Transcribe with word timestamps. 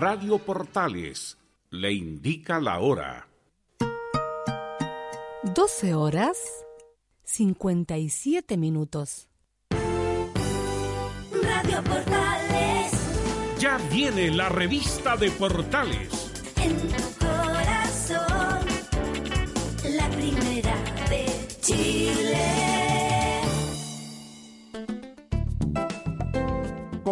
Radio 0.00 0.38
Portales 0.38 1.36
le 1.68 1.92
indica 1.92 2.58
la 2.58 2.80
hora. 2.80 3.28
12 5.42 5.92
horas 5.92 6.38
57 7.24 8.56
minutos. 8.56 9.28
Radio 11.42 11.84
Portales. 11.84 12.92
Ya 13.58 13.76
viene 13.92 14.30
la 14.30 14.48
revista 14.48 15.18
de 15.18 15.30
Portales. 15.32 16.29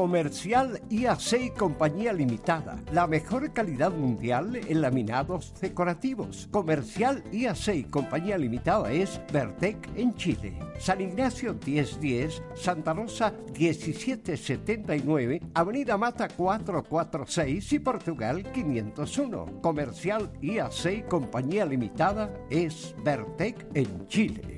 Comercial 0.09 0.81
IAC 0.89 1.33
y 1.39 1.51
Compañía 1.51 2.14
Limitada. 2.14 2.83
La 2.95 3.06
mejor 3.06 3.53
calidad 3.53 3.92
mundial 3.92 4.56
en 4.56 4.81
laminados 4.81 5.53
decorativos. 5.61 6.48
Comercial 6.50 7.23
IAC 7.31 7.75
y 7.75 7.84
Compañía 7.84 8.39
Limitada 8.39 8.91
es 8.91 9.20
Vertec 9.31 9.77
en 9.97 10.15
Chile. 10.15 10.59
San 10.78 11.03
Ignacio 11.03 11.53
1010, 11.53 12.42
Santa 12.55 12.95
Rosa 12.95 13.34
1779, 13.53 15.42
Avenida 15.53 15.98
Mata 15.98 16.27
446 16.27 17.70
y 17.75 17.78
Portugal 17.78 18.50
501. 18.50 19.61
Comercial 19.61 20.31
IAC 20.41 20.87
y 20.87 21.03
Compañía 21.03 21.67
Limitada 21.67 22.33
es 22.48 22.95
Vertec 23.05 23.67
en 23.75 24.06
Chile. 24.06 24.58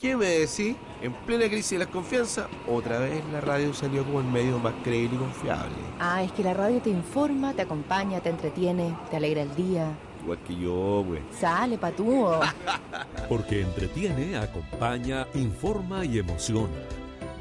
¿Qué 0.00 0.16
me 0.16 0.24
decís? 0.24 0.76
En 1.02 1.12
plena 1.12 1.46
crisis 1.46 1.72
de 1.72 1.84
la 1.84 1.86
confianza, 1.90 2.48
otra 2.66 2.98
vez 3.00 3.22
la 3.34 3.42
radio 3.42 3.74
salió 3.74 4.02
como 4.02 4.20
el 4.20 4.26
medio 4.26 4.58
más 4.58 4.72
creíble 4.82 5.16
y 5.16 5.18
confiable. 5.18 5.76
Ah, 5.98 6.22
es 6.22 6.32
que 6.32 6.42
la 6.42 6.54
radio 6.54 6.80
te 6.80 6.88
informa, 6.88 7.52
te 7.52 7.60
acompaña, 7.60 8.18
te 8.20 8.30
entretiene, 8.30 8.96
te 9.10 9.18
alegra 9.18 9.42
el 9.42 9.54
día. 9.54 9.92
Igual 10.22 10.38
que 10.38 10.56
yo, 10.56 11.04
güey. 11.06 11.20
Sale, 11.38 11.76
patúo. 11.76 12.40
Porque 13.28 13.60
entretiene, 13.60 14.38
acompaña, 14.38 15.26
informa 15.34 16.02
y 16.06 16.18
emociona. 16.18 16.72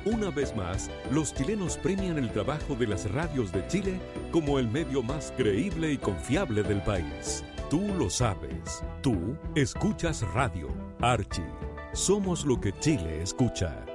Una 0.03 0.29
vez 0.29 0.53
más, 0.53 0.91
los 1.11 1.33
chilenos 1.33 1.77
premian 1.77 2.17
el 2.17 2.29
trabajo 2.29 2.75
de 2.75 2.87
las 2.87 3.09
radios 3.09 3.53
de 3.53 3.65
Chile 3.67 4.01
como 4.33 4.59
el 4.59 4.67
medio 4.67 5.01
más 5.01 5.33
creíble 5.37 5.93
y 5.93 5.97
confiable 5.97 6.63
del 6.63 6.81
país. 6.81 7.41
Tú 7.69 7.87
lo 7.97 8.09
sabes. 8.09 8.83
Tú 9.01 9.37
escuchas 9.55 10.23
radio. 10.33 10.67
Archie. 10.99 11.68
Somos 11.93 12.45
lo 12.45 12.59
que 12.61 12.71
Chile 12.79 13.23
escucha. 13.23 13.85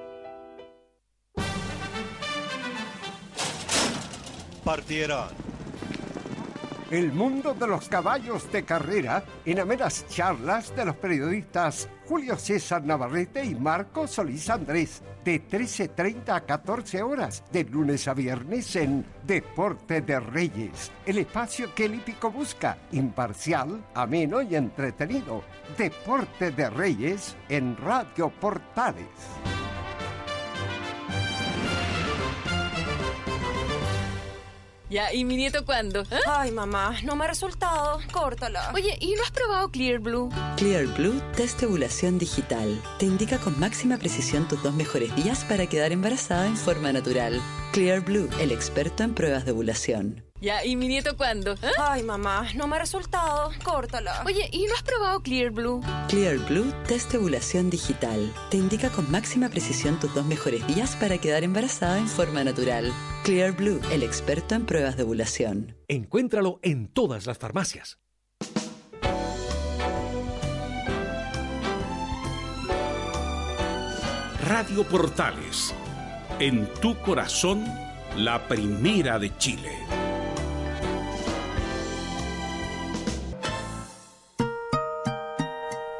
Partieron. 4.64 5.43
El 6.90 7.12
mundo 7.12 7.54
de 7.54 7.66
los 7.66 7.88
caballos 7.88 8.50
de 8.52 8.64
carrera 8.64 9.24
en 9.46 9.58
amenas 9.58 10.06
charlas 10.08 10.74
de 10.76 10.84
los 10.84 10.96
periodistas 10.96 11.88
Julio 12.06 12.36
César 12.36 12.84
Navarrete 12.84 13.44
y 13.44 13.54
Marco 13.54 14.06
Solís 14.06 14.50
Andrés, 14.50 15.02
de 15.24 15.42
13.30 15.48 16.34
a 16.34 16.40
14 16.42 17.02
horas, 17.02 17.42
de 17.50 17.64
lunes 17.64 18.06
a 18.06 18.14
viernes 18.14 18.76
en 18.76 19.06
Deporte 19.26 20.02
de 20.02 20.20
Reyes, 20.20 20.92
el 21.06 21.18
espacio 21.18 21.74
que 21.74 21.86
el 21.86 21.94
hípico 21.94 22.30
busca, 22.30 22.76
imparcial, 22.92 23.82
ameno 23.94 24.42
y 24.42 24.54
entretenido. 24.54 25.42
Deporte 25.78 26.50
de 26.50 26.68
Reyes 26.68 27.34
en 27.48 27.76
Radio 27.78 28.28
Portales. 28.28 29.53
Ya, 34.94 35.12
¿y 35.12 35.24
mi 35.24 35.36
nieto 35.36 35.64
cuándo? 35.64 36.02
¿Eh? 36.02 36.20
Ay, 36.24 36.52
mamá, 36.52 36.94
no 37.02 37.16
me 37.16 37.24
ha 37.24 37.26
resultado. 37.26 37.98
Córtala. 38.12 38.70
Oye, 38.74 38.96
¿y 39.00 39.16
no 39.16 39.24
has 39.24 39.32
probado 39.32 39.68
Clear 39.72 39.98
Blue? 39.98 40.30
Clear 40.56 40.86
Blue 40.86 41.20
Test 41.34 41.60
de 41.60 41.66
Ovulación 41.66 42.16
Digital. 42.16 42.80
Te 43.00 43.06
indica 43.06 43.38
con 43.38 43.58
máxima 43.58 43.96
precisión 43.96 44.46
tus 44.46 44.62
dos 44.62 44.72
mejores 44.72 45.12
días 45.16 45.44
para 45.46 45.66
quedar 45.66 45.90
embarazada 45.90 46.46
en 46.46 46.56
forma 46.56 46.92
natural. 46.92 47.42
Clear 47.72 48.02
Blue, 48.02 48.28
el 48.38 48.52
experto 48.52 49.02
en 49.02 49.14
pruebas 49.14 49.44
de 49.44 49.50
ovulación. 49.50 50.22
Ya, 50.44 50.62
¿y 50.62 50.76
mi 50.76 50.88
nieto 50.88 51.16
cuándo? 51.16 51.54
¿Eh? 51.54 51.70
Ay, 51.78 52.02
mamá, 52.02 52.48
no 52.54 52.66
me 52.66 52.76
ha 52.76 52.78
resultado. 52.78 53.50
Córtala. 53.64 54.22
Oye, 54.26 54.46
¿y 54.52 54.66
no 54.66 54.74
has 54.74 54.82
probado 54.82 55.22
Clear 55.22 55.50
Blue? 55.50 55.80
Clear 56.08 56.36
Blue 56.36 56.70
Test 56.86 57.12
de 57.12 57.16
Ovulación 57.16 57.70
Digital. 57.70 58.30
Te 58.50 58.58
indica 58.58 58.90
con 58.90 59.10
máxima 59.10 59.48
precisión 59.48 59.98
tus 59.98 60.14
dos 60.14 60.26
mejores 60.26 60.66
días 60.66 60.96
para 60.96 61.16
quedar 61.16 61.44
embarazada 61.44 61.96
en 61.96 62.08
forma 62.08 62.44
natural. 62.44 62.92
Clear 63.22 63.52
Blue, 63.52 63.80
el 63.90 64.02
experto 64.02 64.54
en 64.54 64.66
pruebas 64.66 64.98
de 64.98 65.04
ovulación. 65.04 65.78
Encuéntralo 65.88 66.60
en 66.60 66.88
todas 66.88 67.24
las 67.24 67.38
farmacias. 67.38 67.96
Radio 74.46 74.84
Portales. 74.84 75.74
En 76.38 76.70
tu 76.82 77.00
corazón, 77.00 77.64
la 78.18 78.46
primera 78.46 79.18
de 79.18 79.34
Chile. 79.38 80.03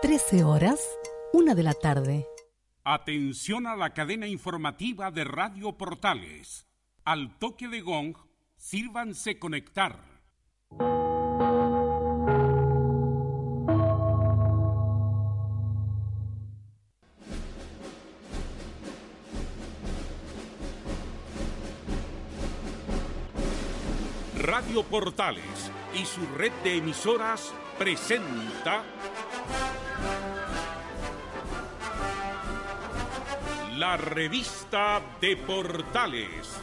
Trece 0.04 0.44
horas, 0.44 0.87
una 1.32 1.54
de 1.54 1.62
la 1.62 1.72
tarde. 1.72 2.26
Atención 2.84 3.66
a 3.66 3.75
la 3.75 3.94
cadena 3.94 4.26
informativa 4.26 5.10
de 5.10 5.25
Radio 5.25 5.78
Portales. 5.78 6.66
Al 7.06 7.38
toque 7.38 7.69
de 7.69 7.81
gong, 7.81 8.15
sírvanse 8.54 9.38
conectar. 9.38 10.04
Radio 24.34 24.82
Portales 24.82 25.72
y 25.94 26.04
su 26.04 26.21
red 26.36 26.53
de 26.62 26.76
emisoras 26.76 27.54
presenta 27.78 28.84
la 33.76 33.97
revista 33.97 35.00
de 35.21 35.36
Portales. 35.36 36.60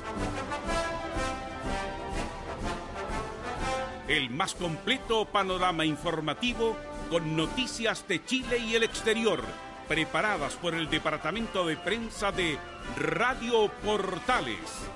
El 4.07 4.29
más 4.29 4.55
completo 4.55 5.25
panorama 5.25 5.83
informativo 5.83 6.77
con 7.09 7.35
noticias 7.35 8.07
de 8.07 8.23
Chile 8.23 8.59
y 8.59 8.75
el 8.75 8.83
exterior, 8.83 9.43
preparadas 9.89 10.53
por 10.55 10.73
el 10.73 10.89
Departamento 10.89 11.65
de 11.65 11.75
Prensa 11.75 12.31
de 12.31 12.57
Radio 12.97 13.69
Portales. 13.83 14.87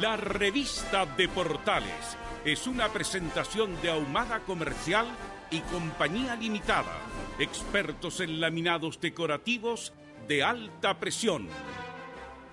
La 0.00 0.18
revista 0.18 1.06
de 1.06 1.28
Portales 1.28 2.18
es 2.44 2.66
una 2.66 2.90
presentación 2.90 3.80
de 3.80 3.90
Ahumada 3.90 4.40
Comercial 4.40 5.06
y 5.50 5.60
Compañía 5.60 6.36
Limitada, 6.36 6.98
expertos 7.38 8.20
en 8.20 8.40
laminados 8.40 9.00
decorativos 9.00 9.94
de 10.26 10.42
alta 10.42 10.98
presión. 10.98 11.48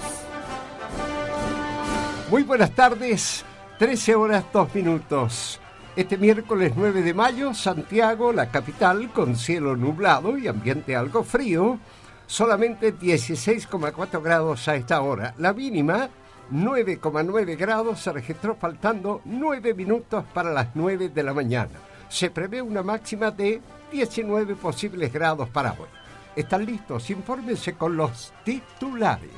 Muy 2.32 2.44
buenas 2.44 2.72
tardes, 2.72 3.44
13 3.78 4.16
horas 4.16 4.46
2 4.54 4.74
minutos. 4.74 5.60
Este 5.98 6.18
miércoles 6.18 6.72
9 6.78 7.02
de 7.02 7.14
mayo, 7.14 7.54
Santiago, 7.54 8.32
la 8.32 8.50
capital, 8.50 9.12
con 9.12 9.36
cielo 9.36 9.76
nublado 9.76 10.38
y 10.38 10.48
ambiente 10.48 10.96
algo 10.96 11.24
frío, 11.24 11.78
solamente 12.26 12.98
16,4 12.98 14.24
grados 14.24 14.66
a 14.70 14.76
esta 14.78 15.02
hora. 15.02 15.36
La 15.38 15.52
mínima, 15.52 16.08
9,9 16.52 17.58
grados, 17.58 18.00
se 18.00 18.14
registró 18.14 18.56
faltando 18.56 19.22
9 19.26 19.74
minutos 19.74 20.24
para 20.34 20.54
las 20.54 20.70
9 20.74 21.10
de 21.10 21.24
la 21.24 21.34
mañana. 21.34 21.78
Se 22.08 22.32
prevé 22.32 22.62
una 22.62 22.82
máxima 22.82 23.30
de 23.30 23.62
19 23.92 24.56
posibles 24.56 25.12
grados 25.12 25.50
para 25.50 25.74
hoy. 25.74 26.03
¿Están 26.36 26.66
listos? 26.66 27.10
Infórmense 27.10 27.74
con 27.74 27.96
los 27.96 28.34
titulares. 28.44 29.30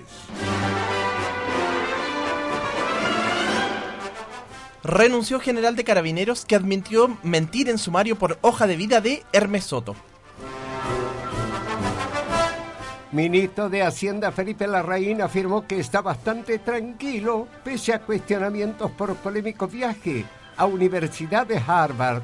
renunció 4.86 5.40
general 5.40 5.76
de 5.76 5.84
carabineros 5.84 6.46
que 6.46 6.56
admitió 6.56 7.18
mentir 7.24 7.70
en 7.70 7.80
sumario 7.80 8.18
por 8.18 8.38
hoja 8.42 8.68
de 8.68 8.76
vida 8.76 9.02
de 9.02 9.24
Hermes 9.34 9.66
Soto. 9.66 9.96
Ministro 13.12 13.70
de 13.70 13.82
Hacienda 13.82 14.32
Felipe 14.32 14.68
Larraín 14.68 15.22
afirmó 15.22 15.66
que 15.66 15.80
está 15.80 16.02
bastante 16.02 16.60
tranquilo 16.60 17.48
pese 17.64 17.94
a 17.94 18.00
cuestionamientos 18.00 18.92
por 18.92 19.16
polémico 19.16 19.68
viaje 19.68 20.26
a 20.56 20.66
Universidad 20.66 21.48
de 21.48 21.58
Harvard. 21.58 22.24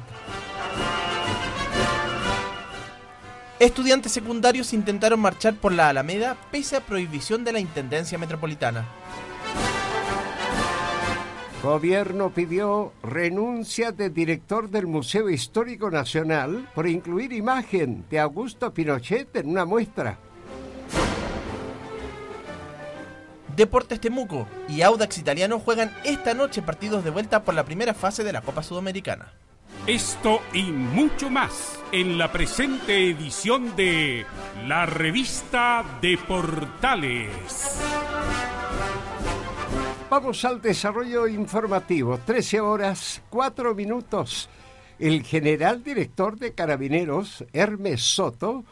Estudiantes 3.58 4.12
secundarios 4.12 4.72
intentaron 4.72 5.20
marchar 5.20 5.54
por 5.54 5.72
la 5.72 5.88
Alameda 5.88 6.36
pese 6.50 6.76
a 6.76 6.80
prohibición 6.80 7.44
de 7.44 7.52
la 7.52 7.60
Intendencia 7.60 8.18
Metropolitana. 8.18 8.86
Gobierno 11.62 12.30
pidió 12.30 12.92
renuncia 13.04 13.92
de 13.92 14.10
director 14.10 14.68
del 14.68 14.88
Museo 14.88 15.30
Histórico 15.30 15.92
Nacional 15.92 16.68
por 16.74 16.88
incluir 16.88 17.32
imagen 17.32 18.04
de 18.10 18.18
Augusto 18.18 18.74
Pinochet 18.74 19.36
en 19.36 19.50
una 19.50 19.64
muestra. 19.64 20.18
Deportes 23.54 24.00
Temuco 24.00 24.48
y 24.68 24.82
Audax 24.82 25.18
Italiano 25.18 25.60
juegan 25.60 25.94
esta 26.02 26.34
noche 26.34 26.62
partidos 26.62 27.04
de 27.04 27.10
vuelta 27.10 27.44
por 27.44 27.54
la 27.54 27.64
primera 27.64 27.94
fase 27.94 28.24
de 28.24 28.32
la 28.32 28.40
Copa 28.40 28.64
Sudamericana. 28.64 29.32
Esto 29.86 30.42
y 30.52 30.62
mucho 30.70 31.28
más 31.28 31.80
en 31.90 32.16
la 32.16 32.30
presente 32.30 33.10
edición 33.10 33.74
de 33.74 34.24
la 34.64 34.86
revista 34.86 35.84
de 36.00 36.16
Portales. 36.18 37.80
Vamos 40.08 40.44
al 40.44 40.62
desarrollo 40.62 41.26
informativo. 41.26 42.16
13 42.18 42.60
horas, 42.60 43.22
4 43.28 43.74
minutos. 43.74 44.48
El 45.00 45.24
general 45.24 45.82
director 45.82 46.38
de 46.38 46.54
Carabineros, 46.54 47.44
Hermes 47.52 48.02
Soto, 48.02 48.64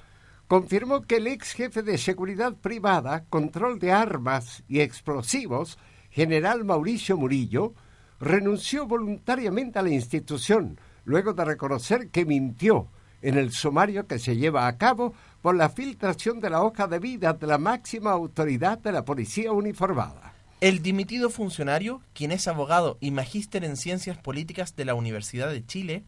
confirmó 0.47 1.03
que 1.03 1.17
el 1.17 1.27
ex 1.27 1.55
jefe 1.55 1.83
de 1.83 1.99
seguridad 1.99 2.55
privada, 2.55 3.25
control 3.29 3.81
de 3.81 3.91
armas 3.91 4.63
y 4.69 4.79
explosivos, 4.79 5.77
general 6.11 6.65
Mauricio 6.65 7.17
Murillo, 7.17 7.75
renunció 8.21 8.87
voluntariamente 8.87 9.81
a 9.81 9.83
la 9.83 9.91
institución 9.91 10.79
luego 11.05 11.33
de 11.33 11.45
reconocer 11.45 12.09
que 12.09 12.25
mintió 12.25 12.89
en 13.23 13.37
el 13.37 13.53
sumario 13.53 14.07
que 14.07 14.19
se 14.19 14.37
lleva 14.37 14.67
a 14.67 14.79
cabo 14.79 15.15
por 15.43 15.55
la 15.55 15.69
filtración 15.69 16.41
de 16.41 16.51
la 16.51 16.63
hoja 16.63 16.87
de 16.87 16.99
vida 16.99 17.33
de 17.33 17.47
la 17.47 17.59
máxima 17.59 18.13
autoridad 18.13 18.79
de 18.79 18.93
la 18.93 19.05
policía 19.05 19.53
uniformada. 19.53 20.35
El 20.61 20.83
dimitido 20.83 21.31
funcionario, 21.31 22.03
quien 22.13 22.33
es 22.33 22.47
abogado 22.47 22.99
y 23.01 23.11
magíster 23.11 23.65
en 23.65 23.77
ciencias 23.77 24.19
políticas 24.19 24.77
de 24.77 24.85
la 24.85 24.95
Universidad 24.95 25.51
de 25.51 25.65
Chile, 25.65 26.05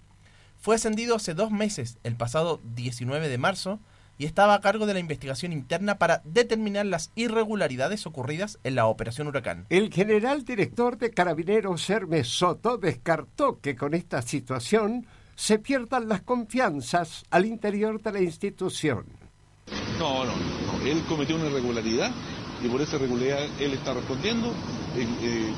fue 0.60 0.76
ascendido 0.76 1.16
hace 1.16 1.34
dos 1.34 1.50
meses, 1.50 1.98
el 2.02 2.16
pasado 2.16 2.60
19 2.74 3.28
de 3.28 3.38
marzo, 3.38 3.80
y 4.18 4.24
estaba 4.24 4.54
a 4.54 4.60
cargo 4.60 4.86
de 4.86 4.94
la 4.94 5.00
investigación 5.00 5.52
interna 5.52 5.98
para 5.98 6.22
determinar 6.24 6.86
las 6.86 7.10
irregularidades 7.14 8.06
ocurridas 8.06 8.58
en 8.64 8.74
la 8.74 8.86
Operación 8.86 9.26
Huracán. 9.26 9.66
El 9.68 9.92
general 9.92 10.44
director 10.44 10.98
de 10.98 11.10
Carabineros 11.10 11.88
Hermes 11.88 12.28
Soto 12.28 12.78
descartó 12.78 13.60
que 13.60 13.76
con 13.76 13.94
esta 13.94 14.22
situación 14.22 15.06
se 15.34 15.58
pierdan 15.58 16.08
las 16.08 16.22
confianzas 16.22 17.24
al 17.30 17.46
interior 17.46 18.00
de 18.00 18.12
la 18.12 18.20
institución. 18.20 19.06
No, 19.98 20.24
no, 20.24 20.32
no. 20.32 20.86
Él 20.86 21.02
cometió 21.08 21.36
una 21.36 21.46
irregularidad 21.46 22.10
y 22.62 22.68
por 22.68 22.80
esa 22.80 22.96
irregularidad 22.96 23.46
él 23.58 23.72
está 23.72 23.94
respondiendo, 23.94 24.48
eh, 24.96 25.06
eh, 25.22 25.52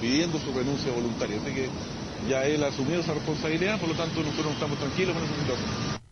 pidiendo 0.00 0.38
su 0.38 0.52
renuncia 0.52 0.92
voluntaria. 0.92 1.36
Así 1.40 1.54
que 1.54 1.68
ya 2.28 2.44
él 2.44 2.62
ha 2.64 2.68
asumido 2.68 3.00
esa 3.00 3.14
responsabilidad, 3.14 3.78
por 3.80 3.88
lo 3.88 3.94
tanto 3.94 4.22
nosotros 4.22 4.52
estamos 4.52 4.78
tranquilos 4.78 5.14
con 5.14 5.24
esa 5.24 5.34
situación. 5.34 6.03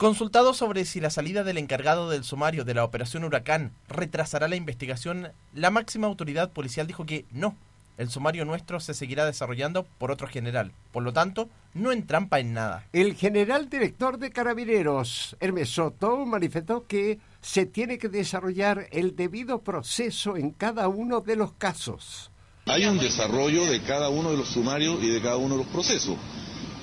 Consultado 0.00 0.54
sobre 0.54 0.86
si 0.86 0.98
la 0.98 1.10
salida 1.10 1.44
del 1.44 1.58
encargado 1.58 2.08
del 2.08 2.24
sumario 2.24 2.64
de 2.64 2.72
la 2.72 2.84
operación 2.84 3.22
Huracán 3.22 3.72
retrasará 3.86 4.48
la 4.48 4.56
investigación, 4.56 5.28
la 5.52 5.70
máxima 5.70 6.06
autoridad 6.06 6.52
policial 6.52 6.86
dijo 6.86 7.04
que 7.04 7.26
no. 7.30 7.54
El 7.98 8.08
sumario 8.08 8.46
nuestro 8.46 8.80
se 8.80 8.94
seguirá 8.94 9.26
desarrollando 9.26 9.84
por 9.98 10.10
otro 10.10 10.26
general. 10.26 10.72
Por 10.90 11.02
lo 11.02 11.12
tanto, 11.12 11.50
no 11.74 11.92
entrampa 11.92 12.40
en 12.40 12.54
nada. 12.54 12.86
El 12.94 13.14
general 13.14 13.68
director 13.68 14.16
de 14.16 14.30
Carabineros, 14.30 15.36
Hermes 15.38 15.68
Soto, 15.68 16.24
manifestó 16.24 16.86
que 16.86 17.18
se 17.42 17.66
tiene 17.66 17.98
que 17.98 18.08
desarrollar 18.08 18.86
el 18.92 19.14
debido 19.14 19.60
proceso 19.60 20.38
en 20.38 20.52
cada 20.52 20.88
uno 20.88 21.20
de 21.20 21.36
los 21.36 21.52
casos. 21.52 22.30
Hay 22.64 22.86
un 22.86 22.96
desarrollo 22.96 23.66
de 23.66 23.82
cada 23.82 24.08
uno 24.08 24.30
de 24.30 24.38
los 24.38 24.48
sumarios 24.48 25.02
y 25.02 25.10
de 25.10 25.20
cada 25.20 25.36
uno 25.36 25.58
de 25.58 25.64
los 25.64 25.70
procesos. 25.70 26.16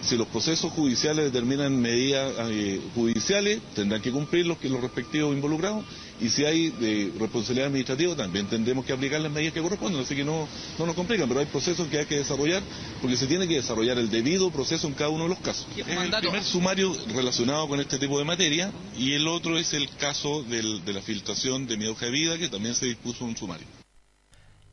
Si 0.08 0.16
los 0.16 0.28
procesos 0.30 0.72
judiciales 0.72 1.26
determinan 1.26 1.82
medidas 1.82 2.34
eh, 2.50 2.80
judiciales, 2.96 3.60
tendrán 3.76 4.02
que 4.02 4.10
cumplir 4.10 4.46
los, 4.46 4.58
los 4.64 4.80
respectivos 4.80 5.36
involucrados. 5.36 5.84
Y 6.22 6.30
si 6.30 6.46
hay 6.46 6.70
de 6.70 7.12
responsabilidad 7.20 7.68
administrativa, 7.68 8.16
también 8.16 8.48
tendremos 8.48 8.86
que 8.86 8.94
aplicar 8.94 9.20
las 9.20 9.34
medidas 9.34 9.54
que 9.54 9.62
corresponden. 9.62 10.02
Así 10.02 10.16
que 10.16 10.24
no, 10.24 10.48
no 10.80 10.86
nos 10.86 10.96
complican, 10.96 11.28
pero 11.28 11.42
hay 11.42 11.46
procesos 11.48 11.90
que 11.90 12.00
hay 12.00 12.06
que 12.06 12.20
desarrollar 12.20 12.64
porque 13.02 13.18
se 13.18 13.28
tiene 13.28 13.50
que 13.50 13.56
desarrollar 13.56 13.98
el 14.00 14.10
debido 14.10 14.50
proceso 14.50 14.88
en 14.88 14.94
cada 14.94 15.10
uno 15.10 15.24
de 15.24 15.30
los 15.30 15.40
casos. 15.40 15.68
Es 15.76 15.86
el 15.86 16.10
primer 16.22 16.44
sumario 16.46 16.96
relacionado 17.14 17.68
con 17.68 17.82
este 17.82 18.00
tipo 18.00 18.18
de 18.18 18.24
materia 18.24 18.72
y 18.98 19.12
el 19.12 19.28
otro 19.28 19.58
es 19.58 19.74
el 19.74 19.90
caso 19.98 20.42
del, 20.44 20.86
de 20.86 20.94
la 20.94 21.02
filtración 21.02 21.68
de 21.68 21.76
mi 21.76 21.86
hoja 21.88 22.06
de 22.06 22.12
vida, 22.14 22.38
que 22.38 22.48
también 22.48 22.76
se 22.76 22.86
dispuso 22.86 23.26
un 23.26 23.36
sumario. 23.36 23.68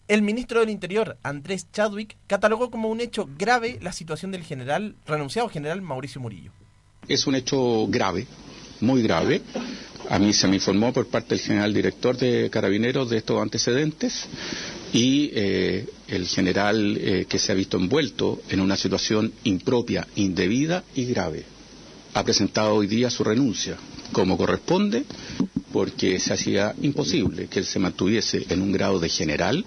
El 0.06 0.20
ministro 0.20 0.60
del 0.60 0.68
Interior, 0.68 1.16
Andrés 1.22 1.66
Chadwick, 1.72 2.18
catalogó 2.26 2.70
como 2.70 2.90
un 2.90 3.00
hecho 3.00 3.26
grave 3.38 3.78
la 3.80 3.90
situación 3.90 4.32
del 4.32 4.42
general, 4.42 4.96
renunciado 5.06 5.48
general 5.48 5.80
Mauricio 5.80 6.20
Murillo. 6.20 6.52
Es 7.08 7.26
un 7.26 7.34
hecho 7.34 7.86
grave, 7.88 8.26
muy 8.80 9.02
grave. 9.02 9.40
A 10.10 10.18
mí 10.18 10.34
se 10.34 10.46
me 10.46 10.56
informó 10.56 10.92
por 10.92 11.06
parte 11.06 11.30
del 11.30 11.40
general 11.40 11.72
director 11.72 12.18
de 12.18 12.50
Carabineros 12.50 13.08
de 13.08 13.16
estos 13.16 13.40
antecedentes 13.40 14.26
y 14.92 15.30
eh, 15.32 15.86
el 16.08 16.26
general 16.26 16.98
eh, 16.98 17.24
que 17.26 17.38
se 17.38 17.52
ha 17.52 17.54
visto 17.54 17.78
envuelto 17.78 18.42
en 18.50 18.60
una 18.60 18.76
situación 18.76 19.32
impropia, 19.44 20.06
indebida 20.16 20.84
y 20.94 21.06
grave. 21.06 21.46
Ha 22.12 22.22
presentado 22.22 22.74
hoy 22.74 22.86
día 22.86 23.08
su 23.08 23.24
renuncia, 23.24 23.78
como 24.12 24.36
corresponde, 24.36 25.04
porque 25.72 26.20
se 26.20 26.32
hacía 26.32 26.74
imposible 26.82 27.48
que 27.48 27.58
él 27.60 27.64
se 27.66 27.78
mantuviese 27.78 28.46
en 28.48 28.62
un 28.62 28.72
grado 28.72 29.00
de 29.00 29.08
general, 29.08 29.64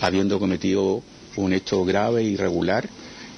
habiendo 0.00 0.38
cometido 0.38 1.02
un 1.36 1.52
hecho 1.52 1.84
grave 1.84 2.20
e 2.22 2.24
irregular, 2.30 2.88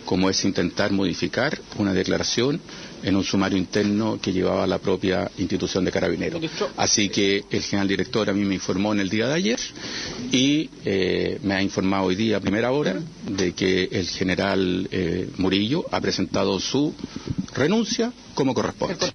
como 0.05 0.29
es 0.29 0.45
intentar 0.45 0.91
modificar 0.93 1.59
una 1.79 1.93
declaración 1.93 2.61
en 3.03 3.17
un 3.17 3.25
sumario 3.25 3.57
interno 3.57 4.19
que 4.21 4.33
llevaba 4.33 4.67
la 4.67 4.79
propia 4.79 5.31
institución 5.39 5.85
de 5.85 5.93
carabineros. 5.93 6.43
Así 6.77 7.09
que 7.09 7.45
el 7.51 7.63
general 7.63 7.89
director 7.89 8.29
a 8.29 8.33
mí 8.33 8.45
me 8.45 8.55
informó 8.55 8.93
en 8.93 9.01
el 9.01 9.09
día 9.09 9.29
de 9.29 9.35
ayer 9.35 9.61
y 10.33 10.69
eh, 10.85 11.39
me 11.43 11.55
ha 11.55 11.63
informado 11.63 12.05
hoy 12.07 12.17
día 12.17 12.39
a 12.39 12.41
primera 12.41 12.73
hora 12.73 13.01
de 13.29 13.53
que 13.53 13.85
el 13.93 14.07
general 14.09 14.89
eh, 14.91 15.29
Murillo 15.39 15.87
ha 15.91 16.01
presentado 16.01 16.59
su 16.61 16.93
renuncia 17.55 18.13
como 18.35 18.55
corresponde. 18.55 19.13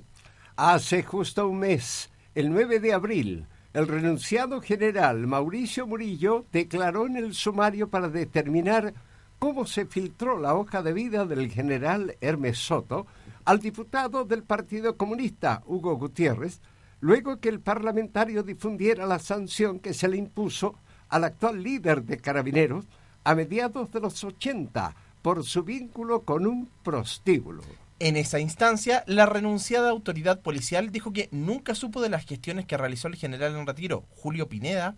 Hace 0.57 1.03
justo 1.03 1.49
un 1.49 1.59
mes, 1.59 2.09
el 2.33 2.49
9 2.49 2.79
de 2.79 2.93
abril, 2.93 3.45
el 3.73 3.89
renunciado 3.89 4.61
general 4.61 5.27
Mauricio 5.27 5.85
Murillo 5.85 6.45
declaró 6.53 7.07
en 7.07 7.17
el 7.17 7.33
sumario 7.33 7.89
para 7.89 8.07
determinar 8.07 8.93
cómo 9.37 9.65
se 9.65 9.85
filtró 9.85 10.39
la 10.39 10.55
hoja 10.55 10.81
de 10.81 10.93
vida 10.93 11.25
del 11.25 11.51
general 11.51 12.15
Hermes 12.21 12.57
Soto 12.57 13.05
al 13.43 13.59
diputado 13.59 14.23
del 14.23 14.43
Partido 14.43 14.95
Comunista, 14.95 15.61
Hugo 15.65 15.97
Gutiérrez, 15.97 16.61
luego 17.01 17.41
que 17.41 17.49
el 17.49 17.59
parlamentario 17.59 18.41
difundiera 18.41 19.05
la 19.05 19.19
sanción 19.19 19.79
que 19.79 19.93
se 19.93 20.07
le 20.07 20.15
impuso 20.15 20.75
al 21.09 21.25
actual 21.25 21.61
líder 21.61 22.03
de 22.03 22.17
carabineros 22.19 22.85
a 23.25 23.35
mediados 23.35 23.91
de 23.91 23.99
los 23.99 24.23
80 24.23 24.95
por 25.21 25.43
su 25.43 25.63
vínculo 25.63 26.21
con 26.21 26.47
un 26.47 26.69
prostíbulo. 26.81 27.63
En 27.97 28.17
esa 28.17 28.41
instancia, 28.41 29.05
la 29.07 29.25
renunciada 29.25 29.89
autoridad 29.89 30.41
policial 30.41 30.91
dijo 30.91 31.13
que 31.13 31.29
nunca 31.31 31.75
supo 31.75 32.01
de 32.01 32.09
las 32.09 32.25
gestiones 32.25 32.65
que 32.65 32.75
realizó 32.75 33.07
el 33.07 33.15
general 33.15 33.55
en 33.55 33.65
retiro, 33.65 34.03
Julio 34.09 34.49
Pineda, 34.49 34.97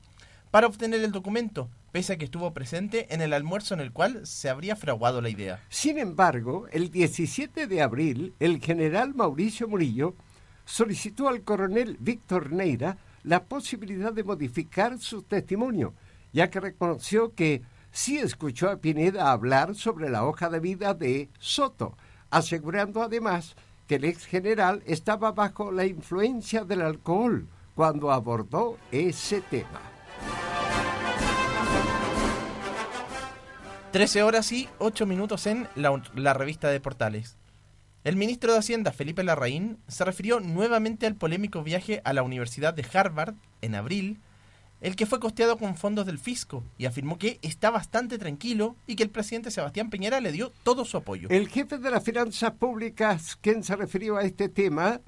para 0.50 0.66
obtener 0.66 1.04
el 1.04 1.12
documento, 1.12 1.70
pese 1.92 2.14
a 2.14 2.18
que 2.18 2.26
estuvo 2.26 2.52
presente 2.56 3.14
en 3.14 3.22
el 3.22 3.34
almuerzo 3.34 3.76
en 3.76 3.82
el 3.82 3.92
cual 3.92 4.26
se 4.26 4.50
habría 4.50 4.76
fraguado 4.76 5.22
la 5.22 5.30
idea. 5.30 5.64
Sin 5.70 6.00
embargo, 6.00 6.66
el 6.72 6.90
17 6.90 7.68
de 7.68 7.82
abril, 7.84 8.34
el 8.40 8.60
general 8.60 9.14
Mauricio 9.14 9.68
Murillo 9.68 10.16
solicitó 10.66 11.30
al 11.30 11.44
coronel 11.44 11.98
Víctor 12.00 12.52
Neira 12.52 12.98
la 13.22 13.44
posibilidad 13.44 14.12
de 14.12 14.24
modificar 14.24 14.98
su 14.98 15.22
testimonio, 15.22 15.94
ya 16.34 16.50
que 16.50 16.60
reconoció 16.60 17.36
que 17.36 17.62
sí 17.92 18.18
escuchó 18.18 18.72
a 18.72 18.78
Pineda 18.78 19.32
hablar 19.32 19.76
sobre 19.76 20.10
la 20.10 20.26
hoja 20.26 20.50
de 20.50 20.60
vida 20.60 20.96
de 20.96 21.30
Soto, 21.38 21.96
asegurando 22.30 23.02
además 23.02 23.56
que 23.88 23.96
el 23.96 24.04
ex 24.06 24.26
general 24.26 24.84
estaba 24.86 25.32
bajo 25.32 25.72
la 25.72 25.86
influencia 25.86 26.64
del 26.64 26.82
alcohol 26.82 27.48
cuando 27.76 28.12
abordó 28.12 28.78
ese 28.92 29.42
tema. 29.42 29.82
13 33.92 34.24
horas 34.24 34.52
y 34.52 34.68
8 34.80 35.06
minutos 35.06 35.48
en 35.48 35.68
la, 35.76 36.02
la, 36.14 36.34
revista 36.34 36.70
de 36.70 36.80
Portales. 36.80 37.38
El 38.04 38.16
ministro 38.16 38.52
de 38.52 38.60
Hacienda, 38.60 38.92
Felipe 38.92 39.24
Larraín, 39.24 39.80
se 39.88 40.04
refirió 40.06 40.40
nuevamente 40.40 41.08
al 41.08 41.16
polémico 41.16 41.64
viaje 41.64 42.02
a 42.04 42.14
la 42.14 42.24
Universidad 42.24 42.74
de 42.74 42.86
Harvard 42.94 43.36
en 43.62 43.76
abril, 43.76 44.20
el 44.82 44.96
que 44.96 45.06
fue 45.06 45.20
costeado 45.20 45.58
con 45.58 45.76
fondos 45.76 46.06
del 46.06 46.20
fisco, 46.20 46.64
y 46.78 46.86
afirmó 46.86 47.18
que 47.18 47.40
está 47.42 47.70
bastante 47.72 48.18
tranquilo 48.18 48.76
y 48.86 48.96
que 48.96 49.04
el 49.04 49.10
presidente 49.10 49.52
Sebastián 49.52 49.90
Piñera 49.90 50.22
le 50.22 50.32
dio 50.32 50.52
todo 50.64 50.86
su 50.86 50.98
apoyo. 50.98 51.30
El 51.30 51.48
jefe 51.48 51.78
de 51.78 51.92
las 51.92 52.04
finanzas 52.04 52.52
públicas, 52.52 53.38
quien 53.42 53.64
se 53.64 53.76
refirió 53.76 54.18
a 54.18 54.24
este 54.24 54.50
tema, 54.50 55.02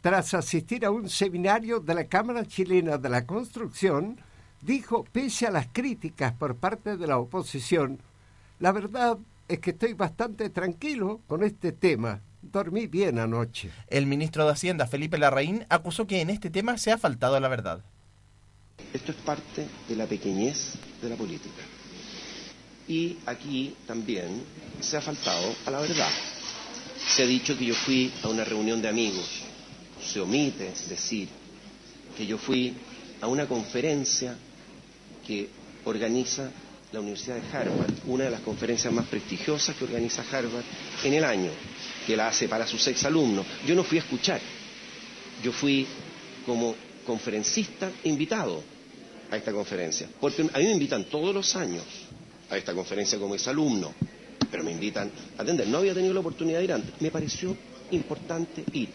tras 0.00 0.34
asistir 0.34 0.84
a 0.84 0.90
un 0.90 1.08
seminario 1.08 1.80
de 1.80 1.94
la 1.94 2.04
Cámara 2.04 2.44
Chilena 2.44 2.98
de 2.98 3.08
la 3.08 3.26
Construcción, 3.26 4.20
dijo, 4.62 5.04
pese 5.10 5.46
a 5.46 5.50
las 5.50 5.66
críticas 5.72 6.32
por 6.32 6.56
parte 6.56 6.96
de 6.96 7.06
la 7.06 7.18
oposición, 7.18 8.00
la 8.58 8.72
verdad 8.72 9.18
es 9.48 9.58
que 9.58 9.70
estoy 9.70 9.94
bastante 9.94 10.50
tranquilo 10.50 11.20
con 11.26 11.42
este 11.42 11.72
tema. 11.72 12.20
Dormí 12.42 12.86
bien 12.86 13.18
anoche. 13.18 13.70
El 13.88 14.06
ministro 14.06 14.44
de 14.44 14.52
Hacienda, 14.52 14.86
Felipe 14.86 15.18
Larraín, 15.18 15.66
acusó 15.68 16.06
que 16.06 16.20
en 16.20 16.30
este 16.30 16.50
tema 16.50 16.78
se 16.78 16.92
ha 16.92 16.98
faltado 16.98 17.34
a 17.36 17.40
la 17.40 17.48
verdad. 17.48 17.84
Esto 18.96 19.12
es 19.12 19.18
parte 19.18 19.66
de 19.88 19.94
la 19.94 20.06
pequeñez 20.06 20.72
de 21.02 21.08
la 21.10 21.16
política. 21.16 21.62
Y 22.88 23.18
aquí 23.26 23.74
también 23.86 24.42
se 24.80 24.96
ha 24.96 25.02
faltado 25.02 25.54
a 25.66 25.70
la 25.70 25.80
verdad. 25.80 26.10
Se 27.06 27.22
ha 27.22 27.26
dicho 27.26 27.58
que 27.58 27.66
yo 27.66 27.74
fui 27.74 28.10
a 28.22 28.28
una 28.28 28.42
reunión 28.42 28.80
de 28.80 28.88
amigos. 28.88 29.42
Se 30.02 30.18
omite 30.18 30.72
decir 30.88 31.28
que 32.16 32.26
yo 32.26 32.38
fui 32.38 32.74
a 33.20 33.26
una 33.26 33.46
conferencia 33.46 34.34
que 35.26 35.50
organiza 35.84 36.50
la 36.92 37.00
Universidad 37.00 37.36
de 37.36 37.54
Harvard, 37.54 37.92
una 38.06 38.24
de 38.24 38.30
las 38.30 38.40
conferencias 38.40 38.92
más 38.94 39.06
prestigiosas 39.08 39.76
que 39.76 39.84
organiza 39.84 40.24
Harvard 40.32 40.64
en 41.04 41.12
el 41.12 41.24
año, 41.24 41.50
que 42.06 42.16
la 42.16 42.28
hace 42.28 42.48
para 42.48 42.66
sus 42.66 42.86
exalumnos. 42.86 43.44
Yo 43.66 43.74
no 43.74 43.84
fui 43.84 43.98
a 43.98 44.00
escuchar, 44.00 44.40
yo 45.42 45.52
fui 45.52 45.86
como 46.46 46.74
conferencista 47.06 47.90
invitado 48.04 48.62
a 49.30 49.36
esta 49.36 49.52
conferencia, 49.52 50.08
porque 50.20 50.42
a 50.42 50.58
mí 50.58 50.64
me 50.64 50.72
invitan 50.72 51.04
todos 51.04 51.34
los 51.34 51.56
años 51.56 51.84
a 52.50 52.56
esta 52.56 52.74
conferencia 52.74 53.18
como 53.18 53.34
exalumno, 53.34 53.92
pero 54.50 54.62
me 54.62 54.72
invitan 54.72 55.10
a 55.38 55.42
atender. 55.42 55.66
No 55.68 55.78
había 55.78 55.94
tenido 55.94 56.14
la 56.14 56.20
oportunidad 56.20 56.58
de 56.58 56.64
ir 56.64 56.72
antes. 56.72 57.00
Me 57.00 57.10
pareció 57.10 57.56
importante 57.90 58.64
ir 58.72 58.90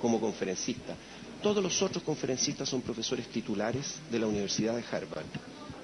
como 0.00 0.20
conferencista. 0.20 0.94
Todos 1.42 1.62
los 1.62 1.82
otros 1.82 2.02
conferencistas 2.02 2.68
son 2.68 2.80
profesores 2.80 3.26
titulares 3.28 3.96
de 4.10 4.18
la 4.18 4.26
Universidad 4.26 4.74
de 4.76 4.84
Harvard. 4.90 5.26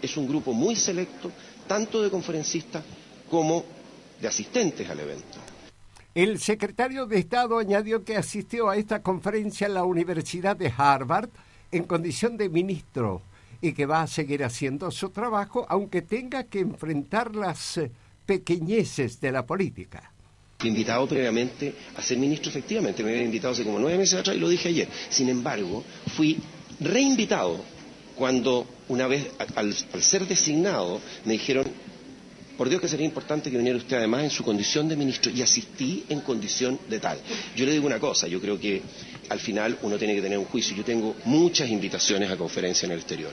Es 0.01 0.17
un 0.17 0.27
grupo 0.27 0.53
muy 0.53 0.77
selecto, 0.77 1.31
tanto 1.67 2.03
de 2.03 2.11
conferencistas 2.11 2.83
como 3.29 3.65
de 4.21 4.29
asistentes 4.29 4.89
al 4.89 5.01
evento. 5.01 5.39
El 6.15 6.41
secretario 6.41 7.07
de 7.07 7.19
Estado 7.19 7.59
añadió 7.59 8.03
que 8.05 8.17
asistió 8.17 8.69
a 8.69 8.77
esta 8.77 9.03
conferencia 9.03 9.67
en 9.67 9.75
la 9.75 9.85
Universidad 9.85 10.57
de 10.57 10.73
Harvard 10.77 11.31
en 11.73 11.85
condición 11.85 12.37
de 12.37 12.49
ministro 12.49 13.23
y 13.61 13.73
que 13.73 13.87
va 13.87 14.03
a 14.03 14.07
seguir 14.07 14.45
haciendo 14.45 14.91
su 14.91 15.11
trabajo 15.11 15.67
aunque 15.69 16.03
tenga 16.03 16.45
que 16.45 16.61
enfrentar 16.61 17.35
las 17.37 17.79
eh, 17.79 17.91
pequeñeces 18.27 19.21
de 19.21 19.33
la 19.33 19.45
política. 19.45 20.13
Invitado 20.63 21.07
previamente 21.07 21.75
a 21.97 22.03
ser 22.03 22.19
ministro, 22.19 22.51
efectivamente, 22.51 23.03
me 23.03 23.11
habían 23.11 23.27
invitado 23.27 23.55
hace 23.55 23.65
como 23.65 23.79
nueve 23.79 23.97
meses 23.97 24.21
atrás 24.21 24.37
y 24.37 24.41
lo 24.41 24.49
dije 24.49 24.69
ayer. 24.69 24.89
Sin 25.09 25.29
embargo, 25.29 25.83
fui 26.17 26.39
reinvitado 26.81 27.61
cuando 28.15 28.67
una 28.89 29.07
vez, 29.07 29.31
al, 29.57 29.75
al 29.95 30.03
ser 30.03 30.27
designado, 30.27 31.01
me 31.25 31.33
dijeron, 31.35 31.65
por 32.61 32.69
Dios 32.69 32.83
que 32.83 32.89
sería 32.89 33.07
importante 33.07 33.51
que 33.51 33.57
viniera 33.57 33.79
usted 33.79 33.97
además 33.97 34.23
en 34.23 34.29
su 34.29 34.45
condición 34.45 34.87
de 34.87 34.95
ministro 34.95 35.33
y 35.33 35.41
asistí 35.41 36.05
en 36.11 36.21
condición 36.21 36.79
de 36.91 37.01
tal. 37.01 37.19
Yo 37.57 37.65
le 37.65 37.73
digo 37.73 37.87
una 37.87 37.99
cosa, 37.99 38.29
yo 38.29 38.39
creo 38.39 38.61
que 38.61 38.83
al 39.31 39.41
final 39.41 39.79
uno 39.81 39.97
tiene 39.97 40.15
que 40.15 40.21
tener 40.21 40.37
un 40.37 40.45
juicio. 40.45 40.77
Yo 40.77 40.85
tengo 40.85 41.17
muchas 41.25 41.71
invitaciones 41.71 42.31
a 42.31 42.37
conferencias 42.37 42.85
en 42.85 42.91
el 42.91 42.99
exterior 42.99 43.33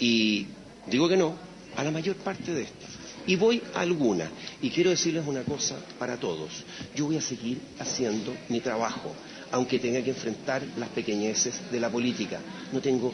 y 0.00 0.46
digo 0.86 1.10
que 1.10 1.18
no 1.18 1.36
a 1.76 1.84
la 1.84 1.90
mayor 1.90 2.16
parte 2.16 2.54
de 2.54 2.62
estas. 2.62 2.88
Y 3.26 3.36
voy 3.36 3.62
a 3.74 3.80
alguna. 3.80 4.30
Y 4.62 4.70
quiero 4.70 4.88
decirles 4.88 5.26
una 5.26 5.42
cosa 5.42 5.76
para 5.98 6.16
todos. 6.16 6.48
Yo 6.96 7.04
voy 7.04 7.18
a 7.18 7.20
seguir 7.20 7.60
haciendo 7.78 8.34
mi 8.48 8.60
trabajo, 8.60 9.14
aunque 9.52 9.78
tenga 9.78 10.00
que 10.02 10.08
enfrentar 10.12 10.62
las 10.78 10.88
pequeñeces 10.88 11.70
de 11.70 11.80
la 11.80 11.90
política. 11.90 12.40
No 12.72 12.80
tengo 12.80 13.12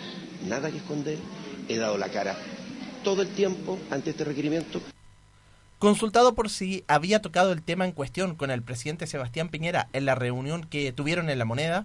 nada 0.49 0.71
que 0.71 0.77
esconder. 0.77 1.19
He 1.69 1.77
dado 1.77 1.99
la 1.99 2.09
cara 2.09 2.39
todo 3.03 3.23
el 3.23 3.31
tiempo 3.31 3.81
ante 3.91 4.11
este 4.11 4.23
requerimiento. 4.23 4.81
Consultado 5.85 6.35
por 6.35 6.49
si 6.49 6.83
había 6.89 7.21
tocado 7.21 7.53
el 7.53 7.61
tema 7.61 7.85
en 7.85 7.93
cuestión 7.93 8.37
con 8.37 8.51
el 8.51 8.63
presidente 8.63 9.07
Sebastián 9.07 9.51
Piñera 9.51 9.91
en 9.93 10.07
la 10.07 10.15
reunión 10.15 10.65
que 10.65 10.91
tuvieron 10.93 11.29
en 11.29 11.39
La 11.39 11.45
Moneda, 11.45 11.85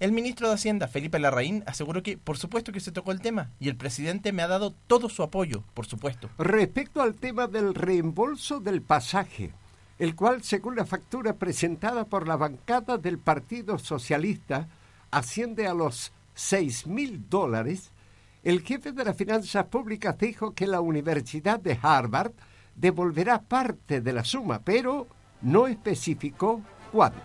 el 0.00 0.10
ministro 0.10 0.48
de 0.48 0.54
Hacienda, 0.54 0.88
Felipe 0.88 1.20
Larraín, 1.20 1.62
aseguró 1.64 2.02
que 2.02 2.18
por 2.18 2.36
supuesto 2.36 2.72
que 2.72 2.80
se 2.80 2.90
tocó 2.90 3.12
el 3.12 3.20
tema 3.20 3.50
y 3.60 3.68
el 3.68 3.76
presidente 3.76 4.32
me 4.32 4.42
ha 4.42 4.48
dado 4.48 4.74
todo 4.88 5.08
su 5.08 5.22
apoyo, 5.22 5.62
por 5.74 5.86
supuesto. 5.86 6.28
Respecto 6.36 7.00
al 7.00 7.14
tema 7.14 7.46
del 7.46 7.76
reembolso 7.76 8.58
del 8.58 8.82
pasaje, 8.82 9.52
el 10.00 10.16
cual, 10.16 10.42
según 10.42 10.74
la 10.74 10.84
factura 10.84 11.34
presentada 11.34 12.06
por 12.06 12.26
la 12.26 12.34
bancada 12.34 12.98
del 12.98 13.18
Partido 13.18 13.78
Socialista, 13.78 14.66
asciende 15.12 15.68
a 15.68 15.74
los 15.74 16.10
seis 16.34 16.88
mil 16.88 17.28
dólares, 17.30 17.92
el 18.42 18.62
jefe 18.62 18.90
de 18.90 19.04
las 19.04 19.16
finanzas 19.16 19.66
públicas 19.66 20.18
dijo 20.18 20.54
que 20.54 20.66
la 20.66 20.80
Universidad 20.80 21.60
de 21.60 21.78
Harvard 21.80 22.32
devolverá 22.78 23.42
parte 23.42 24.00
de 24.00 24.12
la 24.12 24.24
suma, 24.24 24.60
pero 24.64 25.08
no 25.42 25.66
especificó 25.66 26.62
cuánto. 26.92 27.18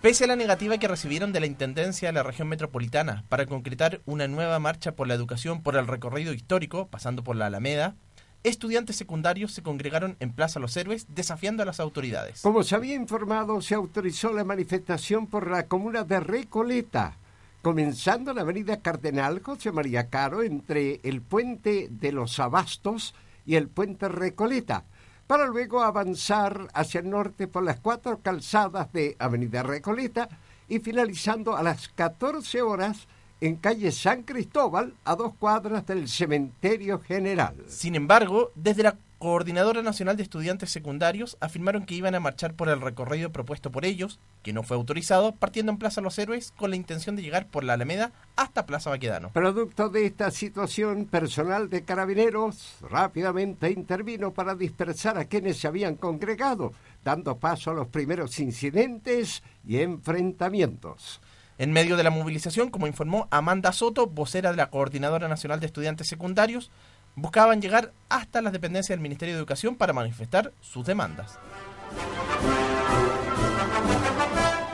Pese 0.00 0.24
a 0.24 0.28
la 0.28 0.36
negativa 0.36 0.78
que 0.78 0.88
recibieron 0.88 1.30
de 1.30 1.40
la 1.40 1.46
Intendencia 1.46 2.08
de 2.08 2.14
la 2.14 2.22
región 2.22 2.48
metropolitana 2.48 3.24
para 3.28 3.44
concretar 3.44 4.00
una 4.06 4.28
nueva 4.28 4.58
marcha 4.58 4.92
por 4.92 5.06
la 5.06 5.12
educación 5.12 5.62
por 5.62 5.76
el 5.76 5.86
recorrido 5.86 6.32
histórico, 6.32 6.88
pasando 6.88 7.22
por 7.22 7.36
la 7.36 7.46
Alameda, 7.46 7.96
estudiantes 8.42 8.96
secundarios 8.96 9.52
se 9.52 9.62
congregaron 9.62 10.16
en 10.20 10.32
Plaza 10.32 10.58
Los 10.58 10.74
Héroes 10.78 11.06
desafiando 11.10 11.62
a 11.62 11.66
las 11.66 11.80
autoridades. 11.80 12.40
Como 12.40 12.62
se 12.62 12.76
había 12.76 12.94
informado, 12.94 13.60
se 13.60 13.74
autorizó 13.74 14.32
la 14.32 14.42
manifestación 14.42 15.26
por 15.26 15.50
la 15.50 15.66
comuna 15.66 16.04
de 16.04 16.20
Recoleta, 16.20 17.18
comenzando 17.62 18.30
en 18.30 18.36
la 18.36 18.42
avenida 18.42 18.80
Cardenal 18.80 19.42
José 19.42 19.72
María 19.72 20.08
Caro 20.08 20.42
entre 20.42 21.00
el 21.02 21.20
puente 21.20 21.88
de 21.90 22.12
los 22.12 22.38
Abastos 22.40 23.14
y 23.44 23.56
el 23.56 23.68
puente 23.68 24.08
Recoleta, 24.08 24.84
para 25.26 25.46
luego 25.46 25.82
avanzar 25.82 26.68
hacia 26.74 27.00
el 27.00 27.10
norte 27.10 27.46
por 27.46 27.62
las 27.62 27.80
cuatro 27.80 28.20
calzadas 28.20 28.92
de 28.92 29.16
Avenida 29.18 29.62
Recoleta 29.62 30.28
y 30.68 30.80
finalizando 30.80 31.56
a 31.56 31.62
las 31.62 31.88
14 31.88 32.62
horas 32.62 33.06
en 33.40 33.56
calle 33.56 33.92
San 33.92 34.22
Cristóbal, 34.22 34.94
a 35.04 35.16
dos 35.16 35.34
cuadras 35.34 35.86
del 35.86 36.08
Cementerio 36.08 37.00
General. 37.00 37.54
Sin 37.68 37.94
embargo, 37.94 38.52
desde 38.54 38.82
la 38.82 38.96
Coordinadora 39.20 39.82
Nacional 39.82 40.16
de 40.16 40.22
Estudiantes 40.22 40.70
Secundarios 40.70 41.36
afirmaron 41.40 41.84
que 41.84 41.94
iban 41.94 42.14
a 42.14 42.20
marchar 42.20 42.54
por 42.54 42.70
el 42.70 42.80
recorrido 42.80 43.30
propuesto 43.30 43.70
por 43.70 43.84
ellos, 43.84 44.18
que 44.42 44.54
no 44.54 44.62
fue 44.62 44.78
autorizado, 44.78 45.32
partiendo 45.32 45.70
en 45.70 45.76
Plaza 45.76 46.00
Los 46.00 46.18
Héroes 46.18 46.54
con 46.56 46.70
la 46.70 46.76
intención 46.76 47.16
de 47.16 47.22
llegar 47.22 47.46
por 47.46 47.62
la 47.62 47.74
Alameda 47.74 48.12
hasta 48.34 48.64
Plaza 48.64 48.88
Baquedano. 48.88 49.28
Producto 49.34 49.90
de 49.90 50.06
esta 50.06 50.30
situación, 50.30 51.04
personal 51.04 51.68
de 51.68 51.84
carabineros 51.84 52.76
rápidamente 52.80 53.70
intervino 53.70 54.32
para 54.32 54.54
dispersar 54.54 55.18
a 55.18 55.26
quienes 55.26 55.58
se 55.58 55.68
habían 55.68 55.96
congregado, 55.96 56.72
dando 57.04 57.36
paso 57.36 57.72
a 57.72 57.74
los 57.74 57.88
primeros 57.88 58.40
incidentes 58.40 59.42
y 59.66 59.80
enfrentamientos. 59.80 61.20
En 61.58 61.72
medio 61.72 61.98
de 61.98 62.04
la 62.04 62.10
movilización, 62.10 62.70
como 62.70 62.86
informó 62.86 63.28
Amanda 63.30 63.72
Soto, 63.72 64.06
vocera 64.06 64.50
de 64.50 64.56
la 64.56 64.70
Coordinadora 64.70 65.28
Nacional 65.28 65.60
de 65.60 65.66
Estudiantes 65.66 66.08
Secundarios, 66.08 66.70
buscaban 67.14 67.60
llegar 67.60 67.92
hasta 68.08 68.42
las 68.42 68.52
dependencias 68.52 68.96
del 68.96 69.02
Ministerio 69.02 69.34
de 69.34 69.40
Educación 69.40 69.76
para 69.76 69.92
manifestar 69.92 70.52
sus 70.60 70.86
demandas. 70.86 71.38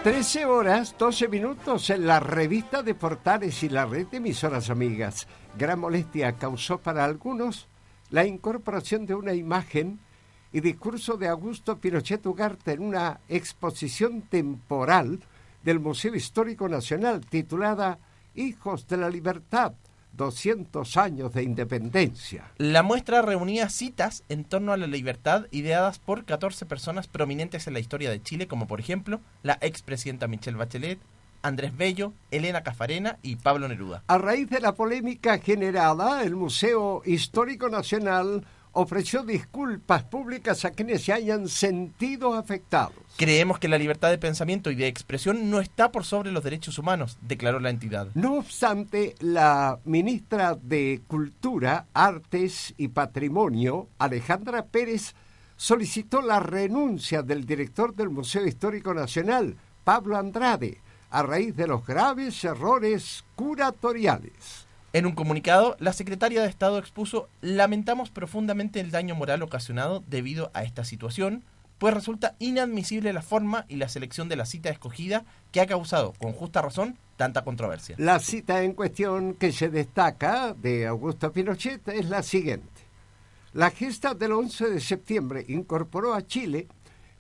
13 0.02 0.45
horas, 0.45 0.95
12 0.97 1.26
minutos 1.26 1.90
en 1.90 2.07
la 2.07 2.21
revista 2.21 2.83
de 2.83 2.95
portales 2.95 3.62
y 3.64 3.69
la 3.69 3.87
red 3.87 4.07
de 4.07 4.19
emisoras 4.19 4.71
amigas. 4.71 5.26
Gran 5.59 5.81
molestia 5.81 6.37
causó 6.37 6.78
para 6.78 7.05
algunos 7.05 7.66
la 8.11 8.25
incorporación 8.25 9.05
de 9.05 9.16
una 9.16 9.35
imagen 9.35 9.99
y 10.52 10.61
discurso 10.61 11.16
de 11.16 11.26
Augusto 11.26 11.78
Pinochet 11.78 12.25
Ugarte 12.25 12.73
en 12.73 12.83
una 12.83 13.19
exposición 13.28 14.23
temporal 14.23 15.19
del 15.64 15.81
Museo 15.81 16.14
Histórico 16.14 16.69
Nacional 16.69 17.26
titulada 17.26 17.99
Hijos 18.37 18.87
de 18.87 18.99
la 18.99 19.11
Libertad, 19.11 19.73
200 20.16 20.96
años 20.96 21.32
de 21.32 21.42
independencia. 21.42 22.50
La 22.58 22.82
muestra 22.82 23.23
reunía 23.23 23.68
citas 23.68 24.25
en 24.28 24.44
torno 24.44 24.73
a 24.73 24.76
la 24.76 24.87
libertad 24.87 25.46
ideadas 25.50 25.99
por 25.99 26.25
14 26.25 26.66
personas 26.66 27.06
prominentes 27.06 27.66
en 27.66 27.75
la 27.75 27.80
historia 27.80 28.11
de 28.11 28.23
Chile, 28.23 28.46
como 28.49 28.66
por 28.66 28.80
ejemplo 28.80 29.20
la 29.42 29.58
expresidenta 29.61 30.28
Michelle 30.28 30.56
Bachelet, 30.56 30.99
Andrés 31.42 31.76
Bello, 31.76 32.12
Elena 32.30 32.62
Cafarena 32.62 33.18
y 33.23 33.37
Pablo 33.37 33.68
Neruda. 33.68 34.02
A 34.08 34.18
raíz 34.18 34.50
de 34.50 34.61
la 34.61 34.75
polémica 34.75 35.38
generada, 35.38 36.23
el 36.25 36.35
Museo 36.35 37.02
Histórico 37.04 37.68
Nacional 37.68 38.44
ofreció 38.76 39.23
disculpas 39.23 40.02
públicas 40.04 40.66
a 40.66 40.71
quienes 40.71 41.02
se 41.02 41.12
hayan 41.14 41.49
sentido 41.49 42.35
afectados. 42.35 42.95
Creemos 43.16 43.59
que 43.59 43.68
la 43.68 43.78
libertad 43.78 44.11
de 44.11 44.18
pensamiento 44.18 44.71
y 44.71 44.75
de 44.75 44.87
expresión 44.87 45.50
no 45.50 45.61
está 45.61 45.90
por 45.90 46.04
sobre 46.04 46.30
los 46.30 46.45
derechos 46.45 46.78
humanos, 46.78 47.16
declaró 47.23 47.59
la 47.59 47.71
entidad. 47.71 48.09
No 48.14 48.35
obstante, 48.35 49.14
la 49.21 49.78
ministra 49.87 50.59
de 50.61 51.00
Cultura, 51.06 51.87
Artes 51.95 52.75
y 52.76 52.88
Patrimonio, 52.88 53.88
Alejandra 53.99 54.66
Pérez, 54.66 55.14
solicitó 55.56 56.21
la 56.21 56.38
renuncia 56.38 57.23
del 57.23 57.47
director 57.47 57.95
del 57.95 58.11
Museo 58.11 58.47
Histórico 58.47 58.92
Nacional, 58.92 59.56
Pablo 59.85 60.18
Andrade, 60.18 60.83
a 61.11 61.23
raíz 61.23 61.56
de 61.56 61.66
los 61.66 61.87
graves 61.87 62.45
errores 62.45 63.25
curatoriales. 63.37 64.65
En 64.96 65.04
un 65.04 65.12
comunicado, 65.12 65.76
la 65.78 65.92
secretaria 65.92 66.40
de 66.40 66.48
Estado 66.48 66.78
expuso, 66.78 67.28
lamentamos 67.42 68.08
profundamente 68.08 68.80
el 68.80 68.90
daño 68.90 69.14
moral 69.14 69.42
ocasionado 69.42 70.02
debido 70.06 70.50
a 70.54 70.62
esta 70.62 70.86
situación, 70.86 71.44
pues 71.76 71.92
resulta 71.92 72.34
inadmisible 72.38 73.12
la 73.12 73.20
forma 73.20 73.66
y 73.68 73.76
la 73.76 73.90
selección 73.90 74.30
de 74.30 74.36
la 74.36 74.46
cita 74.46 74.70
escogida 74.70 75.26
que 75.52 75.60
ha 75.60 75.66
causado, 75.66 76.14
con 76.14 76.32
justa 76.32 76.62
razón, 76.62 76.96
tanta 77.18 77.44
controversia. 77.44 77.94
La 77.98 78.20
cita 78.20 78.62
en 78.62 78.72
cuestión 78.72 79.35
que 79.35 79.52
se 79.52 79.68
destaca 79.68 80.54
de 80.54 80.87
Augusto 80.87 81.30
Pinochet 81.30 81.87
es 81.88 82.09
la 82.09 82.22
siguiente. 82.22 82.87
La 83.52 83.68
gesta 83.68 84.14
del 84.14 84.32
11 84.32 84.70
de 84.70 84.80
septiembre 84.80 85.44
incorporó 85.46 86.14
a 86.14 86.26
Chile 86.26 86.68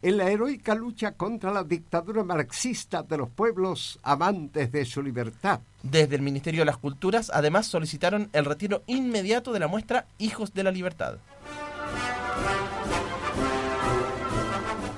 en 0.02 0.16
la 0.16 0.30
heroica 0.30 0.74
lucha 0.74 1.12
contra 1.12 1.52
la 1.52 1.64
dictadura 1.64 2.22
marxista 2.22 3.02
de 3.02 3.18
los 3.18 3.28
pueblos 3.28 3.98
amantes 4.02 4.70
de 4.70 4.84
su 4.84 5.02
libertad. 5.02 5.60
Desde 5.82 6.16
el 6.16 6.22
Ministerio 6.22 6.60
de 6.60 6.66
las 6.66 6.76
Culturas, 6.76 7.30
además, 7.32 7.66
solicitaron 7.66 8.28
el 8.32 8.44
retiro 8.44 8.82
inmediato 8.86 9.52
de 9.52 9.60
la 9.60 9.68
muestra 9.68 10.06
Hijos 10.18 10.52
de 10.54 10.64
la 10.64 10.70
Libertad. 10.70 11.18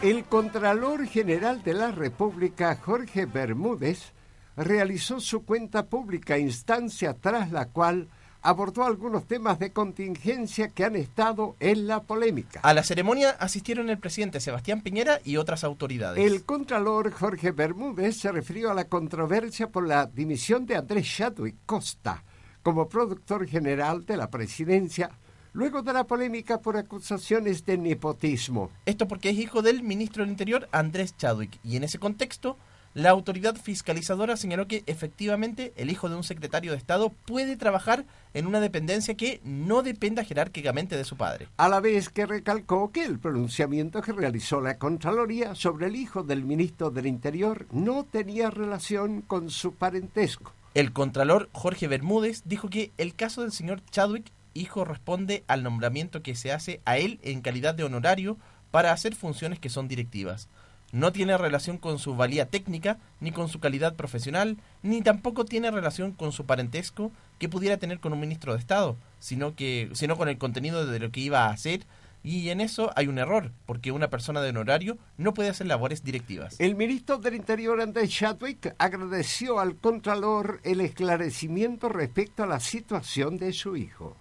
El 0.02 0.24
Contralor 0.24 1.06
General 1.06 1.62
de 1.62 1.74
la 1.74 1.90
República, 1.90 2.76
Jorge 2.76 3.26
Bermúdez, 3.26 4.12
realizó 4.56 5.20
su 5.20 5.44
cuenta 5.44 5.86
pública, 5.86 6.38
instancia 6.38 7.14
tras 7.14 7.50
la 7.50 7.66
cual 7.66 8.08
abordó 8.48 8.84
algunos 8.84 9.26
temas 9.26 9.58
de 9.58 9.74
contingencia 9.74 10.70
que 10.70 10.82
han 10.82 10.96
estado 10.96 11.54
en 11.60 11.86
la 11.86 12.00
polémica. 12.00 12.60
A 12.62 12.72
la 12.72 12.82
ceremonia 12.82 13.36
asistieron 13.38 13.90
el 13.90 13.98
presidente 13.98 14.40
Sebastián 14.40 14.80
Piñera 14.80 15.20
y 15.22 15.36
otras 15.36 15.64
autoridades. 15.64 16.24
El 16.24 16.46
Contralor 16.46 17.10
Jorge 17.12 17.50
Bermúdez 17.50 18.16
se 18.16 18.32
refirió 18.32 18.70
a 18.70 18.74
la 18.74 18.86
controversia 18.88 19.68
por 19.68 19.86
la 19.86 20.06
dimisión 20.06 20.64
de 20.64 20.76
Andrés 20.76 21.06
Chadwick 21.14 21.56
Costa 21.66 22.24
como 22.62 22.88
productor 22.88 23.46
general 23.46 24.06
de 24.06 24.16
la 24.16 24.30
presidencia 24.30 25.10
luego 25.52 25.82
de 25.82 25.92
la 25.92 26.04
polémica 26.04 26.62
por 26.62 26.78
acusaciones 26.78 27.66
de 27.66 27.76
nepotismo. 27.76 28.70
Esto 28.86 29.06
porque 29.06 29.28
es 29.28 29.38
hijo 29.38 29.60
del 29.60 29.82
ministro 29.82 30.22
del 30.22 30.30
Interior, 30.30 30.70
Andrés 30.72 31.14
Chadwick, 31.18 31.60
y 31.62 31.76
en 31.76 31.84
ese 31.84 31.98
contexto, 31.98 32.56
la 32.94 33.10
autoridad 33.10 33.56
fiscalizadora 33.56 34.36
señaló 34.36 34.66
que 34.66 34.82
efectivamente 34.86 35.72
el 35.76 35.90
hijo 35.90 36.08
de 36.08 36.16
un 36.16 36.24
secretario 36.24 36.72
de 36.72 36.78
Estado 36.78 37.10
puede 37.26 37.56
trabajar 37.56 38.04
en 38.34 38.46
una 38.46 38.60
dependencia 38.60 39.14
que 39.14 39.40
no 39.44 39.82
dependa 39.82 40.24
jerárquicamente 40.24 40.96
de 40.96 41.04
su 41.04 41.16
padre. 41.16 41.48
A 41.56 41.68
la 41.68 41.80
vez 41.80 42.08
que 42.08 42.26
recalcó 42.26 42.90
que 42.90 43.04
el 43.04 43.18
pronunciamiento 43.18 44.02
que 44.02 44.12
realizó 44.12 44.60
la 44.60 44.78
Contraloría 44.78 45.54
sobre 45.54 45.86
el 45.86 45.96
hijo 45.96 46.22
del 46.22 46.44
ministro 46.44 46.90
del 46.90 47.06
Interior 47.06 47.66
no 47.70 48.04
tenía 48.04 48.50
relación 48.50 49.22
con 49.22 49.50
su 49.50 49.74
parentesco. 49.74 50.52
El 50.74 50.92
contralor 50.92 51.48
Jorge 51.52 51.88
Bermúdez 51.88 52.42
dijo 52.44 52.68
que 52.68 52.92
el 52.98 53.14
caso 53.14 53.42
del 53.42 53.52
señor 53.52 53.82
Chadwick 53.90 54.30
hijo 54.54 54.84
responde 54.84 55.44
al 55.46 55.62
nombramiento 55.62 56.22
que 56.22 56.34
se 56.34 56.52
hace 56.52 56.80
a 56.84 56.98
él 56.98 57.18
en 57.22 57.40
calidad 57.40 57.74
de 57.74 57.84
honorario 57.84 58.38
para 58.70 58.92
hacer 58.92 59.14
funciones 59.14 59.58
que 59.58 59.70
son 59.70 59.88
directivas. 59.88 60.48
No 60.90 61.12
tiene 61.12 61.36
relación 61.36 61.76
con 61.76 61.98
su 61.98 62.16
valía 62.16 62.46
técnica, 62.46 62.98
ni 63.20 63.30
con 63.30 63.48
su 63.48 63.60
calidad 63.60 63.94
profesional, 63.94 64.56
ni 64.82 65.02
tampoco 65.02 65.44
tiene 65.44 65.70
relación 65.70 66.12
con 66.12 66.32
su 66.32 66.46
parentesco 66.46 67.12
que 67.38 67.48
pudiera 67.48 67.76
tener 67.76 68.00
con 68.00 68.12
un 68.12 68.20
ministro 68.20 68.54
de 68.54 68.58
Estado, 68.58 68.96
sino, 69.18 69.54
que, 69.54 69.90
sino 69.92 70.16
con 70.16 70.28
el 70.28 70.38
contenido 70.38 70.86
de 70.86 70.98
lo 70.98 71.10
que 71.10 71.20
iba 71.20 71.44
a 71.44 71.50
hacer. 71.50 71.84
Y 72.24 72.48
en 72.48 72.60
eso 72.60 72.90
hay 72.96 73.06
un 73.06 73.18
error, 73.18 73.52
porque 73.66 73.92
una 73.92 74.08
persona 74.08 74.40
de 74.40 74.50
honorario 74.50 74.98
no 75.18 75.34
puede 75.34 75.50
hacer 75.50 75.66
labores 75.66 76.02
directivas. 76.02 76.56
El 76.58 76.74
ministro 76.74 77.18
del 77.18 77.34
Interior, 77.34 77.80
Andrés 77.80 78.10
Chadwick, 78.10 78.74
agradeció 78.78 79.60
al 79.60 79.76
Contralor 79.76 80.60
el 80.64 80.80
esclarecimiento 80.80 81.88
respecto 81.88 82.42
a 82.42 82.46
la 82.46 82.60
situación 82.60 83.36
de 83.36 83.52
su 83.52 83.76
hijo. 83.76 84.16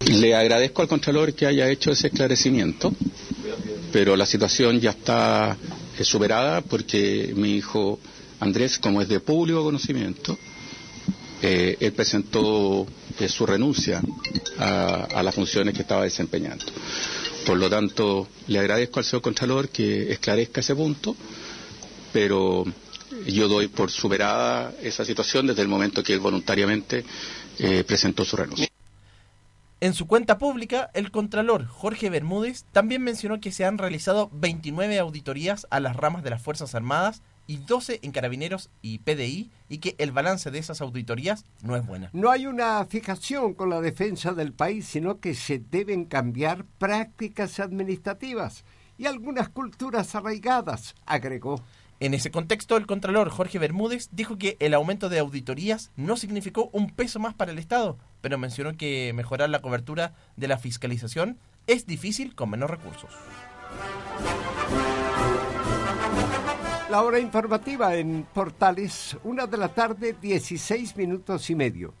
Le 0.00 0.34
agradezco 0.34 0.82
al 0.82 0.88
Contralor 0.88 1.34
que 1.34 1.46
haya 1.46 1.68
hecho 1.68 1.90
ese 1.90 2.06
esclarecimiento, 2.06 2.92
pero 3.92 4.16
la 4.16 4.26
situación 4.26 4.80
ya 4.80 4.90
está 4.90 5.56
eh, 5.98 6.04
superada 6.04 6.60
porque 6.60 7.32
mi 7.36 7.54
hijo 7.56 7.98
Andrés, 8.40 8.78
como 8.78 9.00
es 9.00 9.08
de 9.08 9.20
público 9.20 9.62
conocimiento, 9.62 10.36
eh, 11.42 11.76
él 11.80 11.92
presentó 11.92 12.86
eh, 13.18 13.28
su 13.28 13.46
renuncia 13.46 14.00
a, 14.58 15.04
a, 15.14 15.22
las 15.22 15.34
funciones 15.34 15.74
que 15.74 15.82
estaba 15.82 16.04
desempeñando. 16.04 16.64
Por 17.46 17.58
lo 17.58 17.68
tanto, 17.68 18.28
le 18.48 18.58
agradezco 18.58 18.98
al 19.00 19.04
señor 19.04 19.22
Contralor 19.22 19.68
que 19.68 20.10
esclarezca 20.12 20.60
ese 20.60 20.74
punto, 20.74 21.14
pero 22.12 22.64
yo 23.26 23.48
doy 23.48 23.68
por 23.68 23.90
superada 23.90 24.72
esa 24.82 25.04
situación 25.04 25.46
desde 25.46 25.62
el 25.62 25.68
momento 25.68 26.02
que 26.02 26.14
él 26.14 26.20
voluntariamente 26.20 27.04
presentó 27.86 28.24
su 28.24 28.36
renuncia. 28.36 28.68
En 29.84 29.92
su 29.92 30.06
cuenta 30.06 30.38
pública, 30.38 30.88
el 30.94 31.10
Contralor 31.10 31.66
Jorge 31.66 32.08
Bermúdez 32.08 32.64
también 32.72 33.02
mencionó 33.02 33.38
que 33.38 33.52
se 33.52 33.66
han 33.66 33.76
realizado 33.76 34.30
29 34.32 34.98
auditorías 34.98 35.66
a 35.68 35.78
las 35.78 35.94
ramas 35.94 36.22
de 36.22 36.30
las 36.30 36.40
Fuerzas 36.40 36.74
Armadas 36.74 37.20
y 37.46 37.58
12 37.58 38.00
en 38.02 38.10
Carabineros 38.10 38.70
y 38.80 39.00
PDI 39.00 39.50
y 39.68 39.78
que 39.80 39.94
el 39.98 40.10
balance 40.10 40.50
de 40.50 40.58
esas 40.58 40.80
auditorías 40.80 41.44
no 41.62 41.76
es 41.76 41.86
buena. 41.86 42.08
No 42.14 42.30
hay 42.30 42.46
una 42.46 42.82
fijación 42.86 43.52
con 43.52 43.68
la 43.68 43.82
defensa 43.82 44.32
del 44.32 44.54
país, 44.54 44.86
sino 44.86 45.20
que 45.20 45.34
se 45.34 45.58
deben 45.58 46.06
cambiar 46.06 46.64
prácticas 46.78 47.60
administrativas 47.60 48.64
y 48.96 49.04
algunas 49.04 49.50
culturas 49.50 50.14
arraigadas, 50.14 50.94
agregó. 51.04 51.62
En 52.00 52.14
ese 52.14 52.30
contexto, 52.30 52.78
el 52.78 52.86
Contralor 52.86 53.28
Jorge 53.28 53.58
Bermúdez 53.58 54.08
dijo 54.12 54.38
que 54.38 54.56
el 54.60 54.72
aumento 54.72 55.10
de 55.10 55.18
auditorías 55.18 55.90
no 55.94 56.16
significó 56.16 56.70
un 56.72 56.88
peso 56.88 57.20
más 57.20 57.34
para 57.34 57.52
el 57.52 57.58
Estado, 57.58 57.98
pero 58.24 58.38
mencionó 58.38 58.74
que 58.74 59.12
mejorar 59.14 59.50
la 59.50 59.60
cobertura 59.60 60.14
de 60.36 60.48
la 60.48 60.56
fiscalización 60.56 61.36
es 61.66 61.84
difícil 61.84 62.34
con 62.34 62.48
menos 62.48 62.70
recursos. 62.70 63.10
La 66.88 67.02
hora 67.02 67.18
informativa 67.18 67.94
en 67.96 68.26
Portales, 68.32 69.18
una 69.24 69.46
de 69.46 69.58
la 69.58 69.68
tarde, 69.68 70.16
16 70.18 70.96
minutos 70.96 71.50
y 71.50 71.54
medio. 71.54 71.92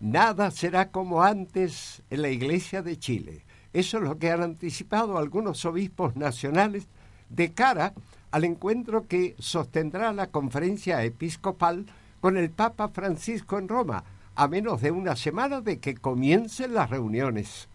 Nada 0.00 0.50
será 0.50 0.90
como 0.90 1.22
antes 1.22 2.02
en 2.10 2.20
la 2.20 2.28
Iglesia 2.28 2.82
de 2.82 2.98
Chile. 2.98 3.46
Eso 3.72 3.96
es 3.96 4.04
lo 4.04 4.18
que 4.18 4.30
han 4.30 4.42
anticipado 4.42 5.16
algunos 5.16 5.64
obispos 5.64 6.14
nacionales 6.14 6.88
de 7.30 7.54
cara 7.54 7.94
al 8.32 8.44
encuentro 8.44 9.06
que 9.08 9.34
sostendrá 9.38 10.12
la 10.12 10.26
conferencia 10.26 11.02
episcopal 11.04 11.86
con 12.20 12.36
el 12.36 12.50
Papa 12.50 12.88
Francisco 12.88 13.58
en 13.58 13.68
Roma, 13.68 14.04
a 14.38 14.46
menos 14.46 14.80
de 14.80 14.92
una 14.92 15.16
semana 15.16 15.60
de 15.60 15.80
que 15.80 15.96
comiencen 15.96 16.72
las 16.72 16.90
reuniones. 16.90 17.68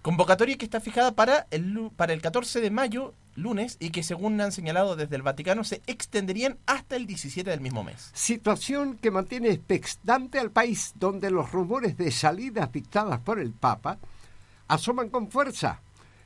Convocatoria 0.00 0.56
que 0.56 0.64
está 0.64 0.80
fijada 0.80 1.16
para 1.16 1.48
el, 1.50 1.90
para 1.96 2.12
el 2.12 2.22
14 2.22 2.60
de 2.60 2.70
mayo, 2.70 3.14
lunes, 3.34 3.76
y 3.80 3.90
que 3.90 4.04
según 4.04 4.40
han 4.40 4.52
señalado 4.52 4.94
desde 4.94 5.16
el 5.16 5.22
Vaticano 5.22 5.64
se 5.64 5.82
extenderían 5.88 6.56
hasta 6.66 6.94
el 6.94 7.06
17 7.06 7.50
del 7.50 7.60
mismo 7.60 7.82
mes. 7.82 8.12
Situación 8.14 8.96
que 8.96 9.10
mantiene 9.10 9.48
expectante 9.48 10.38
al 10.38 10.52
país 10.52 10.92
donde 11.00 11.32
los 11.32 11.50
rumores 11.50 11.96
de 11.96 12.12
salidas 12.12 12.70
dictadas 12.70 13.18
por 13.18 13.40
el 13.40 13.50
Papa 13.50 13.98
asoman 14.68 15.08
con 15.08 15.32
fuerza, 15.32 15.80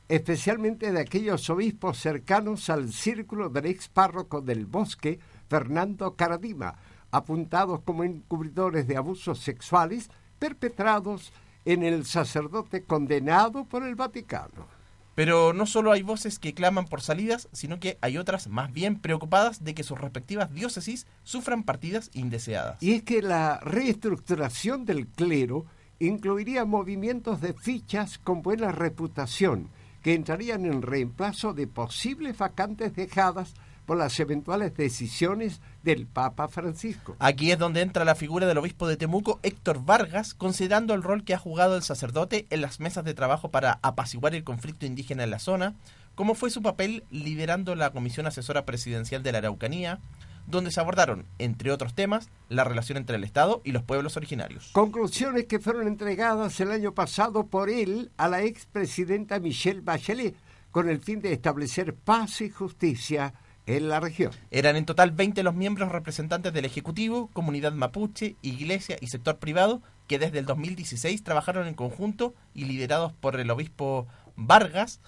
especialmente 0.07 0.91
de 0.91 1.01
aquellos 1.01 1.49
obispos 1.49 1.97
cercanos 1.97 2.69
al 2.69 2.93
círculo 2.93 3.49
del 3.49 3.65
ex 3.65 3.87
párroco 3.87 4.41
del 4.41 4.67
bosque, 4.67 5.19
Fernando 5.49 6.13
Caradima, 6.15 6.75
apuntados 7.11 7.81
como 7.81 8.03
encubridores 8.03 8.87
de 8.87 8.97
abusos 8.97 9.39
sexuales 9.39 10.09
perpetrados 10.39 11.33
en 11.65 11.83
el 11.83 12.05
sacerdote 12.05 12.83
condenado 12.83 13.65
por 13.65 13.83
el 13.83 13.95
Vaticano. 13.95 14.79
Pero 15.15 15.51
no 15.51 15.65
solo 15.65 15.91
hay 15.91 16.01
voces 16.01 16.39
que 16.39 16.53
claman 16.53 16.85
por 16.85 17.01
salidas, 17.01 17.49
sino 17.51 17.79
que 17.79 17.97
hay 17.99 18.17
otras 18.17 18.47
más 18.47 18.71
bien 18.71 19.01
preocupadas 19.01 19.63
de 19.63 19.75
que 19.75 19.83
sus 19.83 19.99
respectivas 19.99 20.53
diócesis 20.53 21.07
sufran 21.23 21.63
partidas 21.63 22.09
indeseadas. 22.13 22.81
Y 22.81 22.93
es 22.93 23.03
que 23.03 23.21
la 23.21 23.59
reestructuración 23.59 24.85
del 24.85 25.07
clero 25.07 25.65
incluiría 25.99 26.63
movimientos 26.63 27.41
de 27.41 27.53
fichas 27.53 28.17
con 28.17 28.41
buena 28.41 28.71
reputación, 28.71 29.69
que 30.01 30.13
entrarían 30.13 30.65
en 30.65 30.81
reemplazo 30.81 31.53
de 31.53 31.67
posibles 31.67 32.37
vacantes 32.37 32.95
dejadas 32.95 33.53
por 33.85 33.97
las 33.97 34.17
eventuales 34.19 34.73
decisiones 34.75 35.59
del 35.83 36.07
Papa 36.07 36.47
Francisco. 36.47 37.15
Aquí 37.19 37.51
es 37.51 37.59
donde 37.59 37.81
entra 37.81 38.05
la 38.05 38.15
figura 38.15 38.47
del 38.47 38.57
obispo 38.57 38.87
de 38.87 38.97
Temuco, 38.97 39.39
Héctor 39.43 39.83
Vargas, 39.85 40.33
considerando 40.33 40.93
el 40.93 41.03
rol 41.03 41.23
que 41.23 41.33
ha 41.33 41.39
jugado 41.39 41.75
el 41.75 41.83
sacerdote 41.83 42.47
en 42.49 42.61
las 42.61 42.79
mesas 42.79 43.05
de 43.05 43.13
trabajo 43.13 43.49
para 43.49 43.79
apaciguar 43.81 44.35
el 44.35 44.43
conflicto 44.43 44.85
indígena 44.85 45.23
en 45.23 45.31
la 45.31 45.39
zona, 45.39 45.75
cómo 46.15 46.35
fue 46.35 46.49
su 46.49 46.61
papel 46.61 47.03
liderando 47.11 47.75
la 47.75 47.91
Comisión 47.91 48.27
Asesora 48.27 48.65
Presidencial 48.65 49.23
de 49.23 49.31
la 49.31 49.37
Araucanía, 49.39 49.99
donde 50.47 50.71
se 50.71 50.79
abordaron, 50.79 51.25
entre 51.37 51.71
otros 51.71 51.93
temas, 51.93 52.29
la 52.49 52.63
relación 52.63 52.97
entre 52.97 53.17
el 53.17 53.23
Estado 53.23 53.61
y 53.63 53.71
los 53.71 53.83
pueblos 53.83 54.17
originarios. 54.17 54.69
Conclusiones 54.73 55.45
que 55.45 55.59
fueron 55.59 55.87
entregadas 55.87 56.59
el 56.59 56.71
año 56.71 56.93
pasado 56.93 57.45
por 57.45 57.69
él 57.69 58.11
a 58.17 58.27
la 58.27 58.41
expresidenta 58.41 59.39
Michelle 59.39 59.81
Bachelet, 59.81 60.35
con 60.71 60.89
el 60.89 60.99
fin 60.99 61.21
de 61.21 61.33
establecer 61.33 61.93
paz 61.93 62.41
y 62.41 62.49
justicia 62.49 63.33
en 63.69 63.87
la 63.87 63.99
región. 63.99 64.31
Eran 64.49 64.75
en 64.75 64.85
total 64.85 65.11
20 65.11 65.43
los 65.43 65.53
miembros 65.53 65.91
representantes 65.91 66.51
del 66.53 66.65
Ejecutivo, 66.65 67.29
Comunidad 67.33 67.71
Mapuche, 67.71 68.35
Iglesia 68.41 68.97
y 68.99 69.07
sector 69.07 69.37
privado 69.37 69.83
que 70.07 70.17
desde 70.17 70.39
el 70.39 70.45
2016 70.47 71.23
trabajaron 71.23 71.67
en 71.67 71.75
conjunto 71.75 72.33
y 72.55 72.65
liderados 72.65 73.13
por 73.13 73.39
el 73.39 73.51
obispo 73.51 74.07
Vargas 74.35 75.01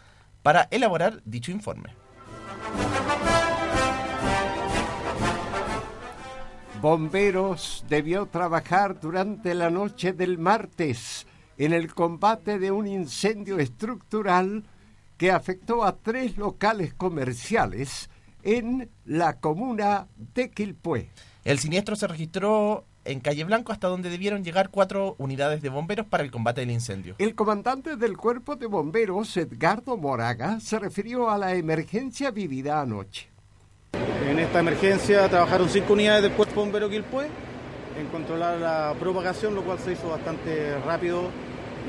para 0.44 0.68
elaborar 0.70 1.24
dicho 1.26 1.52
informe. 1.52 1.96
Bomberos 6.82 7.84
debió 7.90 8.28
trabajar 8.28 9.00
durante 9.00 9.56
la 9.56 9.72
noche 9.72 10.14
del 10.14 10.38
martes 10.38 11.26
en 11.58 11.74
el 11.74 11.94
combate 11.96 12.60
de 12.60 12.70
un 12.70 12.86
incendio 12.86 13.58
estructural 13.58 14.66
que 15.18 15.32
afectó 15.32 15.84
a 15.84 15.98
tres 15.98 16.38
locales 16.38 16.94
comerciales 16.94 18.10
en 18.44 18.90
la 19.06 19.40
comuna 19.40 20.08
de 20.34 20.50
Quilpué. 20.50 21.10
El 21.44 21.60
siniestro 21.60 21.96
se 21.96 22.08
registró 22.08 22.86
en 23.06 23.20
Calle 23.20 23.44
Blanco 23.44 23.72
hasta 23.72 23.88
donde 23.88 24.10
debieron 24.10 24.44
llegar 24.44 24.70
cuatro 24.70 25.16
unidades 25.18 25.62
de 25.62 25.70
bomberos 25.70 26.06
para 26.06 26.24
el 26.24 26.32
combate 26.32 26.62
del 26.62 26.72
incendio. 26.72 27.16
El 27.18 27.36
comandante 27.36 27.96
del 27.96 28.18
cuerpo 28.18 28.56
de 28.56 28.68
bomberos, 28.68 29.36
Edgardo 29.38 29.98
Moraga, 29.98 30.60
se 30.60 30.78
refirió 30.80 31.30
a 31.30 31.38
la 31.38 31.56
emergencia 31.56 32.32
vivida 32.32 32.82
anoche. 32.82 33.30
En 34.30 34.40
esta 34.40 34.60
emergencia 34.60 35.28
trabajaron 35.30 35.70
cinco 35.70 35.94
unidades 35.94 36.24
del 36.24 36.32
cuerpo 36.34 36.62
bombero 36.62 36.90
Quilpué 36.90 37.28
en 38.00 38.08
controlar 38.08 38.60
la 38.60 38.96
propagación, 39.00 39.56
lo 39.56 39.64
cual 39.64 39.80
se 39.80 39.94
hizo 39.94 40.10
bastante 40.10 40.78
rápido 40.80 41.30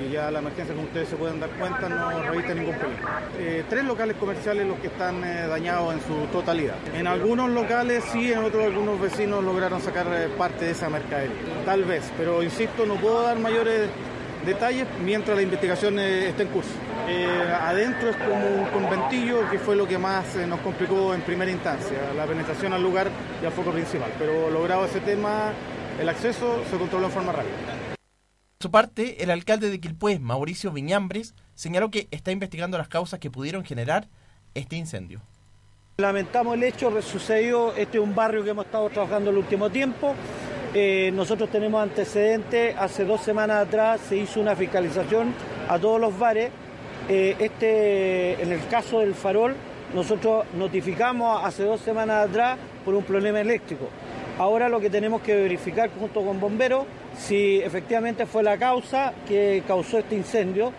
y 0.01 0.11
ya 0.11 0.31
la 0.31 0.39
emergencia, 0.39 0.75
como 0.75 0.87
ustedes 0.87 1.09
se 1.09 1.17
pueden 1.17 1.41
dar 1.41 1.51
cuenta, 1.51 1.89
no 1.89 2.23
reviste 2.23 2.55
ningún 2.55 2.75
peligro. 2.77 3.09
Eh, 3.39 3.65
tres 3.69 3.85
locales 3.85 4.17
comerciales 4.17 4.67
los 4.67 4.79
que 4.79 4.87
están 4.87 5.23
eh, 5.25 5.47
dañados 5.47 5.95
en 5.95 6.01
su 6.01 6.27
totalidad. 6.33 6.77
En 6.95 7.07
algunos 7.07 7.51
locales 7.51 8.05
sí, 8.13 8.33
en 8.33 8.45
otros 8.45 8.65
algunos 8.65 9.01
vecinos 9.01 9.45
lograron 9.45 9.81
sacar 9.81 10.07
eh, 10.11 10.29
parte 10.37 10.67
de 10.67 10.71
esa 10.73 10.89
mercadería. 10.89 11.37
Tal 11.65 11.85
vez, 11.85 12.11
pero 12.17 12.43
insisto, 12.43 12.87
no 12.87 12.95
puedo 12.97 13.23
dar 13.23 13.39
mayores 13.39 13.89
detalles 14.47 14.87
mientras 15.05 15.37
la 15.37 15.43
investigación 15.43 15.99
esté 16.01 16.43
en 16.43 16.49
curso. 16.49 16.73
adentro 17.61 18.11
es 18.11 18.17
como 18.17 18.45
un 18.45 18.65
conventillo 18.71 19.49
que 19.49 19.59
fue 19.59 19.77
lo 19.77 19.87
que 19.87 19.99
más 19.99 20.35
nos 20.49 20.59
complicó 20.61 21.15
en 21.15 21.21
primera 21.21 21.51
instancia. 21.51 21.99
La 22.17 22.25
penetración 22.25 22.73
al 22.73 22.83
lugar 22.83 23.09
ya 23.41 23.53
foco 23.53 23.71
principal, 23.71 24.11
pero 24.19 24.51
logrado 24.51 24.85
ese 24.85 24.99
tema, 25.01 25.53
el 26.01 26.09
acceso 26.09 26.61
se 26.69 26.77
controló 26.77 27.07
en 27.07 27.13
forma 27.13 27.31
rápida. 27.31 27.82
Por 28.63 28.69
su 28.69 28.71
parte, 28.71 29.25
el 29.25 29.33
alcalde 29.33 29.71
de 29.71 29.81
Quilpué, 29.81 30.21
Mauricio 30.21 30.71
Viñambres, 30.71 31.35
señaló 31.57 31.91
que 31.91 32.07
está 32.13 32.31
investigando 32.31 32.79
las 32.79 32.87
causas 32.87 33.19
que 33.19 33.29
pudieron 33.29 33.65
generar 33.65 34.07
este 34.55 34.77
incendio. 34.77 35.21
Lamentamos 35.97 36.55
el 36.55 36.63
hecho, 36.63 37.03
sucedió, 37.03 37.75
este 37.75 37.99
es 37.99 38.05
un 38.05 38.15
barrio 38.15 38.45
que 38.45 38.51
hemos 38.51 38.67
estado 38.67 38.89
trabajando 38.89 39.31
el 39.31 39.39
último 39.39 39.69
tiempo. 39.69 40.15
Eh, 40.75 41.11
nosotros 41.13 41.51
tenemos 41.51 41.83
antecedentes, 41.83 42.77
hace 42.79 43.05
dos 43.05 43.23
semanas 43.23 43.67
atrás 43.67 44.01
se 44.09 44.19
hizo 44.19 44.41
una 44.41 44.55
fiscalización 44.55 45.35
a 45.69 45.77
todos 45.81 46.01
los 46.01 46.17
bares. 46.17 46.53
Eh, 47.09 47.35
este, 47.41 48.41
en 48.41 48.53
el 48.53 48.65
caso 48.69 49.01
del 49.01 49.17
farol, 49.17 49.57
nosotros 49.93 50.45
notificamos 50.57 51.45
hace 51.45 51.65
dos 51.65 51.81
semanas 51.81 52.29
atrás 52.29 52.61
por 52.85 52.95
un 52.95 53.03
problema 53.03 53.41
eléctrico. 53.41 53.89
Ahora 54.39 54.69
lo 54.69 54.79
que 54.79 54.89
tenemos 54.89 55.21
que 55.21 55.35
verificar 55.35 55.91
junto 55.99 56.25
con 56.25 56.39
bomberos 56.39 56.87
si 57.17 57.59
efectivamente 57.59 58.27
fue 58.27 58.43
la 58.43 58.57
causa 58.59 59.13
que 59.27 59.63
causó 59.67 59.99
este 59.99 60.15
incendio, 60.15 60.73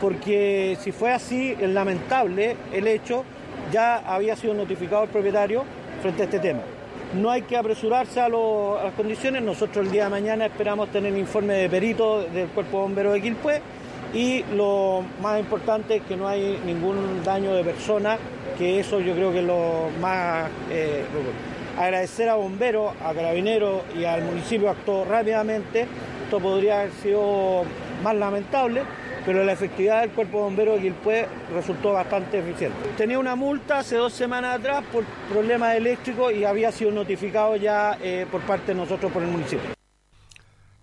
porque 0.00 0.76
si 0.80 0.92
fue 0.92 1.12
así, 1.12 1.56
es 1.58 1.70
lamentable 1.70 2.56
el 2.72 2.86
hecho, 2.86 3.24
ya 3.72 3.96
había 3.96 4.36
sido 4.36 4.54
notificado 4.54 5.04
el 5.04 5.08
propietario 5.08 5.64
frente 6.02 6.22
a 6.22 6.24
este 6.26 6.38
tema. 6.38 6.62
No 7.14 7.30
hay 7.30 7.42
que 7.42 7.56
apresurarse 7.56 8.20
a, 8.20 8.28
las 8.28 8.92
condiciones, 8.94 9.42
nosotros 9.42 9.86
el 9.86 9.92
día 9.92 10.04
de 10.04 10.10
mañana 10.10 10.46
esperamos 10.46 10.90
tener 10.90 11.16
informe 11.16 11.54
de 11.54 11.70
perito 11.70 12.22
del 12.24 12.48
Cuerpo 12.48 12.80
Bombero 12.80 13.12
de 13.12 13.22
Quilpué 13.22 13.60
y 14.12 14.44
lo 14.54 15.02
más 15.22 15.38
importante 15.40 15.96
es 15.96 16.02
que 16.02 16.16
no 16.16 16.28
hay 16.28 16.60
ningún 16.64 17.22
daño 17.24 17.54
de 17.54 17.64
persona, 17.64 18.18
que 18.58 18.80
eso 18.80 19.00
yo 19.00 19.14
creo 19.14 19.32
que 19.32 19.38
es 19.40 19.44
lo 19.44 19.88
más... 20.00 20.50
Eh, 20.70 21.04
agradecer 21.78 22.28
a 22.28 22.34
bomberos, 22.34 22.94
a 23.02 23.12
carabineros 23.12 23.82
y 23.96 24.04
al 24.04 24.22
municipio 24.22 24.70
actuó 24.70 25.04
rápidamente. 25.04 25.86
Esto 26.24 26.40
podría 26.40 26.80
haber 26.80 26.92
sido 26.92 27.64
más 28.02 28.14
lamentable, 28.16 28.82
pero 29.24 29.44
la 29.44 29.52
efectividad 29.52 30.00
del 30.00 30.10
cuerpo 30.10 30.38
de 30.38 30.44
bomberos 30.44 30.76
de 30.76 30.82
Quilpué 30.82 31.26
resultó 31.52 31.92
bastante 31.92 32.38
eficiente. 32.38 32.76
Tenía 32.96 33.18
una 33.18 33.36
multa 33.36 33.78
hace 33.78 33.96
dos 33.96 34.12
semanas 34.12 34.58
atrás 34.58 34.84
por 34.92 35.04
problemas 35.30 35.76
eléctricos 35.76 36.32
y 36.32 36.44
había 36.44 36.72
sido 36.72 36.90
notificado 36.90 37.56
ya 37.56 37.98
eh, 38.02 38.26
por 38.30 38.40
parte 38.42 38.72
de 38.72 38.74
nosotros 38.74 39.12
por 39.12 39.22
el 39.22 39.28
municipio. 39.28 39.76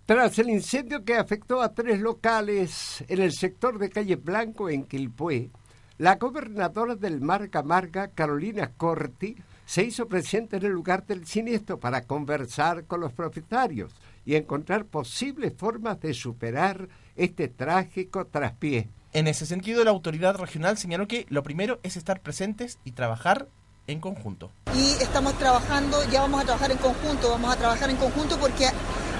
Tras 0.05 0.37
el 0.37 0.49
incendio 0.49 1.05
que 1.05 1.15
afectó 1.15 1.61
a 1.61 1.73
tres 1.73 1.99
locales 1.99 3.03
en 3.07 3.21
el 3.21 3.31
sector 3.31 3.79
de 3.79 3.89
Calle 3.89 4.17
Blanco 4.17 4.69
en 4.69 4.83
Quilpué, 4.83 5.49
la 5.97 6.15
gobernadora 6.15 6.95
del 6.95 7.21
Marca 7.21 7.63
Marga, 7.63 8.09
Carolina 8.09 8.71
Corti, 8.75 9.37
se 9.65 9.83
hizo 9.83 10.07
presente 10.07 10.57
en 10.57 10.65
el 10.65 10.71
lugar 10.71 11.05
del 11.05 11.25
siniestro 11.25 11.79
para 11.79 12.03
conversar 12.03 12.85
con 12.85 12.99
los 12.99 13.13
propietarios 13.13 13.93
y 14.25 14.35
encontrar 14.35 14.85
posibles 14.85 15.53
formas 15.57 15.99
de 16.01 16.13
superar 16.13 16.87
este 17.15 17.47
trágico 17.47 18.25
traspié. 18.25 18.89
En 19.13 19.27
ese 19.27 19.45
sentido, 19.45 19.83
la 19.83 19.91
autoridad 19.91 20.37
regional 20.37 20.77
señaló 20.77 21.07
que 21.07 21.25
lo 21.29 21.43
primero 21.43 21.79
es 21.83 21.97
estar 21.97 22.21
presentes 22.21 22.79
y 22.83 22.91
trabajar 22.91 23.47
en 23.85 23.99
conjunto. 23.99 24.51
Y 24.75 25.03
estamos 25.03 25.37
trabajando, 25.37 25.97
ya 26.09 26.21
vamos 26.21 26.41
a 26.41 26.45
trabajar 26.45 26.71
en 26.71 26.77
conjunto, 26.77 27.29
vamos 27.29 27.53
a 27.53 27.57
trabajar 27.57 27.89
en 27.89 27.97
conjunto 27.97 28.37
porque 28.39 28.67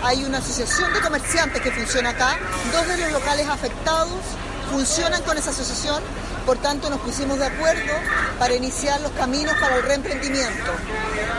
hay 0.01 0.23
una 0.23 0.39
asociación 0.39 0.93
de 0.93 1.01
comerciantes 1.01 1.61
que 1.61 1.71
funciona 1.71 2.09
acá, 2.09 2.37
dos 2.71 2.87
de 2.87 2.97
los 2.97 3.11
locales 3.11 3.47
afectados 3.47 4.21
funcionan 4.73 5.21
con 5.21 5.37
esa 5.37 5.51
asociación 5.51 6.01
Por 6.45 6.57
tanto, 6.57 6.89
nos 6.89 6.99
pusimos 6.99 7.37
de 7.37 7.45
acuerdo 7.45 7.93
para 8.39 8.53
iniciar 8.55 8.99
los 9.01 9.11
caminos 9.11 9.53
para 9.61 9.77
el 9.77 9.83
reemprendimiento. 9.83 10.71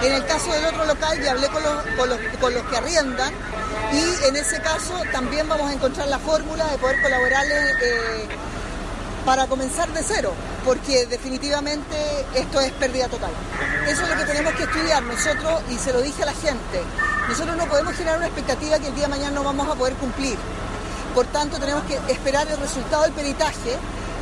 En 0.02 0.12
el 0.12 0.24
caso 0.24 0.50
del 0.52 0.64
otro 0.64 0.86
local 0.86 1.20
ya 1.22 1.32
hablé 1.32 1.48
con 1.48 1.62
los, 1.62 1.84
con 1.98 2.08
los, 2.08 2.18
con 2.40 2.54
los 2.54 2.62
que 2.64 2.76
arriendan 2.76 3.32
y 3.92 4.28
en 4.28 4.36
ese 4.36 4.60
caso 4.62 4.94
también 5.12 5.46
vamos 5.48 5.68
a 5.70 5.74
encontrar 5.74 6.08
la 6.08 6.18
fórmula 6.18 6.64
de 6.68 6.78
poder 6.78 7.02
colaborar 7.02 7.44
eh, 7.46 8.28
para 9.26 9.46
comenzar 9.46 9.92
de 9.92 10.02
cero, 10.02 10.32
porque 10.64 11.06
definitivamente 11.06 11.96
esto 12.34 12.60
es 12.60 12.72
pérdida 12.72 13.08
total. 13.08 13.32
Eso 13.86 14.02
es 14.04 14.08
lo 14.08 14.16
que 14.16 14.24
tenemos 14.24 14.54
que 14.54 14.62
estudiar 14.62 15.02
nosotros 15.02 15.62
y 15.70 15.76
se 15.76 15.92
lo 15.92 16.00
dije 16.00 16.22
a 16.22 16.26
la 16.26 16.34
gente. 16.34 16.80
Nosotros 17.28 17.56
no 17.56 17.66
podemos 17.66 17.94
generar 17.94 18.18
una 18.18 18.26
expectativa 18.26 18.78
que 18.78 18.88
el 18.88 18.94
día 18.94 19.04
de 19.04 19.10
mañana 19.10 19.32
no 19.32 19.44
vamos 19.44 19.68
a 19.68 19.74
poder 19.74 19.94
cumplir. 19.94 20.38
Por 21.14 21.26
tanto, 21.26 21.58
tenemos 21.58 21.84
que 21.84 21.94
esperar 22.12 22.48
el 22.48 22.56
resultado 22.56 23.04
del 23.04 23.12
peritaje, 23.12 23.76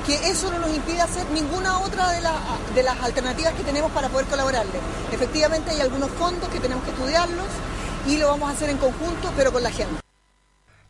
que 0.07 0.15
eso 0.29 0.51
no 0.51 0.59
nos 0.59 0.75
impide 0.75 1.01
hacer 1.01 1.25
ninguna 1.31 1.79
otra 1.79 2.11
de, 2.11 2.21
la- 2.21 2.41
de 2.75 2.83
las 2.83 3.01
alternativas 3.01 3.55
que 3.55 3.63
tenemos 3.65 3.91
para 3.93 4.09
poder 4.09 4.27
colaborarle. 4.27 4.79
Efectivamente, 5.11 5.71
hay 5.71 5.81
algunos 5.81 6.11
fondos 6.11 6.49
que 6.51 6.61
tenemos 6.61 6.85
que 6.85 6.91
estudiarlos 6.91 7.47
y 8.07 8.19
lo 8.19 8.29
vamos 8.29 8.51
a 8.51 8.53
hacer 8.53 8.69
en 8.71 8.79
conjunto, 8.79 9.31
pero 9.37 9.53
con 9.53 9.63
la 9.63 9.71
gente. 9.71 10.01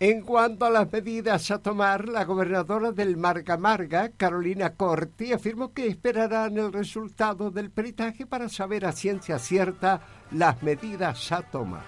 En 0.01 0.23
cuanto 0.23 0.65
a 0.65 0.71
las 0.71 0.91
medidas 0.91 1.49
a 1.53 1.59
tomar, 1.59 2.09
la 2.09 2.25
gobernadora 2.25 2.91
del 2.91 3.17
Marga 3.17 3.57
Marga, 3.57 4.09
Carolina 4.17 4.75
Corti, 4.75 5.33
afirmó 5.33 5.73
que 5.73 5.87
esperarán 5.87 6.57
el 6.59 6.73
resultado 6.73 7.53
del 7.53 7.71
peritaje 7.71 8.27
para 8.27 8.49
saber 8.49 8.85
a 8.87 8.91
ciencia 8.91 9.39
cierta 9.39 10.01
las 10.33 10.61
medidas 10.65 11.31
a 11.31 11.43
tomar. 11.43 11.85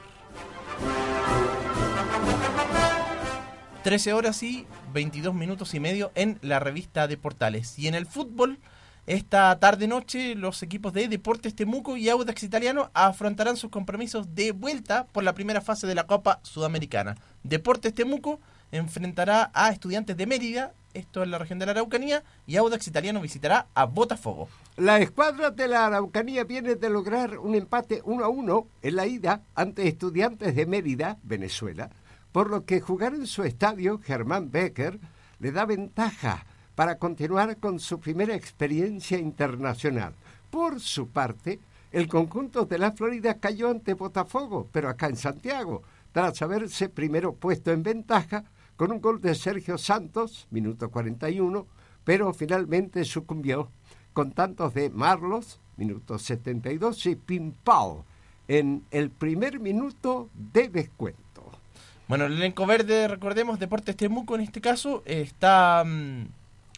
13 3.84 4.14
horas 4.14 4.42
y 4.42 4.66
22 4.94 5.34
minutos 5.34 5.74
y 5.74 5.78
medio 5.78 6.10
en 6.14 6.38
la 6.40 6.58
revista 6.58 7.06
de 7.06 7.18
Portales. 7.18 7.78
Y 7.78 7.86
en 7.86 7.94
el 7.94 8.06
fútbol, 8.06 8.58
esta 9.06 9.60
tarde-noche, 9.60 10.34
los 10.36 10.62
equipos 10.62 10.94
de 10.94 11.06
Deportes 11.06 11.54
Temuco 11.54 11.98
y 11.98 12.08
Audax 12.08 12.44
Italiano 12.44 12.90
afrontarán 12.94 13.58
sus 13.58 13.70
compromisos 13.70 14.34
de 14.34 14.52
vuelta 14.52 15.04
por 15.12 15.22
la 15.22 15.34
primera 15.34 15.60
fase 15.60 15.86
de 15.86 15.94
la 15.94 16.06
Copa 16.06 16.40
Sudamericana. 16.42 17.16
Deportes 17.42 17.92
Temuco 17.92 18.40
enfrentará 18.72 19.50
a 19.52 19.68
Estudiantes 19.68 20.16
de 20.16 20.26
Mérida, 20.26 20.72
esto 20.94 21.22
en 21.22 21.30
la 21.30 21.36
región 21.36 21.58
de 21.58 21.66
la 21.66 21.72
Araucanía, 21.72 22.24
y 22.46 22.56
Audax 22.56 22.88
Italiano 22.88 23.20
visitará 23.20 23.66
a 23.74 23.84
Botafogo. 23.84 24.48
La 24.78 24.98
escuadra 24.98 25.50
de 25.50 25.68
la 25.68 25.84
Araucanía 25.84 26.44
viene 26.44 26.76
de 26.76 26.88
lograr 26.88 27.38
un 27.38 27.54
empate 27.54 28.00
1 28.02 28.24
a 28.24 28.28
1 28.30 28.66
en 28.80 28.96
la 28.96 29.06
ida 29.06 29.42
ante 29.54 29.86
estudiantes 29.86 30.56
de 30.56 30.64
Mérida, 30.64 31.18
Venezuela, 31.22 31.90
por 32.34 32.50
lo 32.50 32.64
que 32.64 32.80
jugar 32.80 33.14
en 33.14 33.28
su 33.28 33.44
estadio 33.44 34.00
Germán 34.00 34.50
Becker 34.50 34.98
le 35.38 35.52
da 35.52 35.66
ventaja 35.66 36.44
para 36.74 36.98
continuar 36.98 37.58
con 37.58 37.78
su 37.78 38.00
primera 38.00 38.34
experiencia 38.34 39.16
internacional. 39.16 40.14
Por 40.50 40.80
su 40.80 41.10
parte, 41.10 41.60
el 41.92 42.08
conjunto 42.08 42.64
de 42.64 42.78
la 42.78 42.90
Florida 42.90 43.34
cayó 43.34 43.70
ante 43.70 43.94
Botafogo, 43.94 44.68
pero 44.72 44.88
acá 44.88 45.06
en 45.06 45.14
Santiago, 45.14 45.84
tras 46.10 46.42
haberse 46.42 46.88
primero 46.88 47.34
puesto 47.34 47.70
en 47.70 47.84
ventaja 47.84 48.42
con 48.74 48.90
un 48.90 49.00
gol 49.00 49.20
de 49.20 49.36
Sergio 49.36 49.78
Santos, 49.78 50.48
minuto 50.50 50.90
41, 50.90 51.68
pero 52.02 52.34
finalmente 52.34 53.04
sucumbió 53.04 53.70
con 54.12 54.32
tantos 54.32 54.74
de 54.74 54.90
Marlos, 54.90 55.60
minuto 55.76 56.18
72, 56.18 57.06
y 57.06 57.14
Pimpao 57.14 58.04
en 58.48 58.82
el 58.90 59.10
primer 59.10 59.60
minuto 59.60 60.30
de 60.34 60.68
descuento. 60.68 61.23
Bueno, 62.06 62.26
el 62.26 62.34
elenco 62.34 62.66
verde, 62.66 63.08
recordemos, 63.08 63.58
Deportes 63.58 63.96
Temuco 63.96 64.34
en 64.34 64.42
este 64.42 64.60
caso, 64.60 65.02
está 65.06 65.82
mm, 65.86 66.26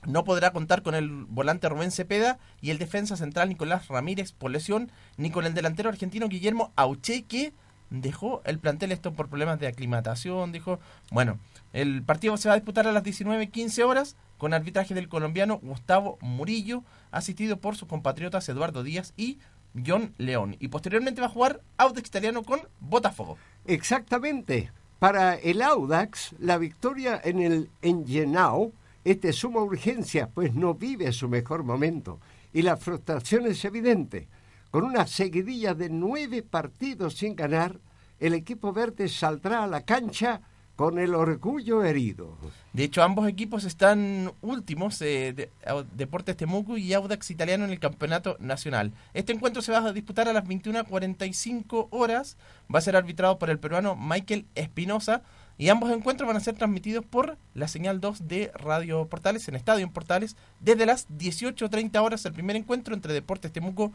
no 0.07 0.23
podrá 0.23 0.53
contar 0.53 0.83
con 0.83 0.95
el 0.95 1.11
volante 1.11 1.69
Rubén 1.69 1.91
Cepeda 1.91 2.39
y 2.61 2.71
el 2.71 2.79
defensa 2.79 3.17
central 3.17 3.49
Nicolás 3.49 3.89
Ramírez 3.89 4.31
por 4.31 4.53
lesión, 4.53 4.91
ni 5.17 5.31
con 5.31 5.45
el 5.45 5.55
delantero 5.55 5.89
argentino 5.89 6.29
Guillermo 6.29 6.73
Auche, 6.77 7.23
que 7.23 7.53
dejó 7.91 8.41
el 8.45 8.61
plantel 8.61 8.93
esto 8.93 9.15
por 9.15 9.29
problemas 9.29 9.59
de 9.59 9.67
aclimatación, 9.67 10.53
dijo. 10.53 10.79
Bueno, 11.11 11.39
el 11.73 12.03
partido 12.03 12.37
se 12.37 12.49
va 12.49 12.55
a 12.55 12.59
disputar 12.59 12.87
a 12.87 12.93
las 12.93 13.03
19.15 13.03 13.85
horas 13.85 14.17
con 14.39 14.55
arbitraje 14.55 14.95
del 14.95 15.09
colombiano 15.09 15.59
Gustavo 15.59 16.19
Murillo, 16.21 16.85
asistido 17.11 17.57
por 17.57 17.77
sus 17.77 17.89
compatriotas 17.89 18.49
Eduardo 18.49 18.85
Díaz 18.85 19.13
y 19.17 19.39
John 19.85 20.15
León. 20.19 20.57
Y 20.61 20.69
posteriormente 20.69 21.21
va 21.21 21.27
a 21.27 21.31
jugar 21.31 21.61
Audax 21.79 22.09
Italiano 22.09 22.45
con 22.45 22.61
Botafogo. 22.81 23.39
Exactamente. 23.65 24.71
Para 24.99 25.35
el 25.35 25.61
Audax, 25.61 26.35
la 26.39 26.57
victoria 26.57 27.21
en 27.23 27.41
el 27.41 27.71
Engenau 27.83 28.73
es 29.05 29.21
de 29.21 29.33
suma 29.35 29.61
urgencia, 29.61 30.31
pues 30.33 30.55
no 30.55 30.73
vive 30.75 31.13
su 31.13 31.29
mejor 31.29 31.65
momento. 31.65 32.19
Y 32.55 32.63
la 32.63 32.79
frustración 32.79 33.47
es 33.47 33.63
evidente. 33.67 34.27
Con 34.71 34.85
una 34.85 35.07
seguidilla 35.07 35.75
de 35.75 35.91
nueve 35.91 36.43
partidos 36.43 37.19
sin 37.19 37.37
ganar, 37.37 37.79
el 38.19 38.33
equipo 38.33 38.73
verde 38.73 39.11
saldrá 39.11 39.65
a 39.65 39.67
la 39.67 39.83
cancha 39.83 40.41
con 40.77 40.99
el 40.99 41.15
orgullo 41.15 41.83
herido. 41.83 42.37
De 42.75 42.85
hecho, 42.85 43.03
ambos 43.03 43.27
equipos 43.29 43.65
están 43.65 44.31
últimos, 44.43 45.01
eh, 45.01 45.33
de- 45.35 45.51
Deportes 45.97 46.37
Temuco 46.37 46.77
y 46.77 46.93
Audax 46.93 47.31
Italiano 47.31 47.65
en 47.65 47.71
el 47.71 47.81
campeonato 47.81 48.37
nacional. 48.39 48.93
Este 49.15 49.33
encuentro 49.33 49.63
se 49.63 49.73
va 49.73 49.79
a 49.79 49.93
disputar 49.95 50.29
a 50.29 50.35
las 50.35 50.45
21.45 50.47 51.89
horas. 51.91 52.37
Va 52.73 52.79
a 52.79 52.83
ser 52.83 52.97
arbitrado 52.97 53.39
por 53.39 53.51
el 53.51 53.59
peruano 53.59 53.97
Michael 53.97 54.47
Espinosa. 54.55 55.23
Y 55.59 55.71
ambos 55.71 55.91
encuentros 55.91 56.27
van 56.27 56.37
a 56.37 56.41
ser 56.41 56.55
transmitidos 56.55 57.05
por 57.07 57.39
la 57.55 57.67
señal 57.69 57.99
2 57.99 58.29
de 58.29 58.51
Radio 58.55 59.07
Portales, 59.09 59.49
en 59.49 59.55
Estadio 59.55 59.85
en 59.87 59.91
Portales, 59.93 60.37
desde 60.61 60.85
las 60.85 61.09
18.30 61.09 62.03
horas 62.03 62.27
el 62.27 62.35
primer 62.35 62.57
encuentro 62.57 62.95
entre 62.95 63.15
Deportes 63.15 63.53
Temuco 63.53 63.91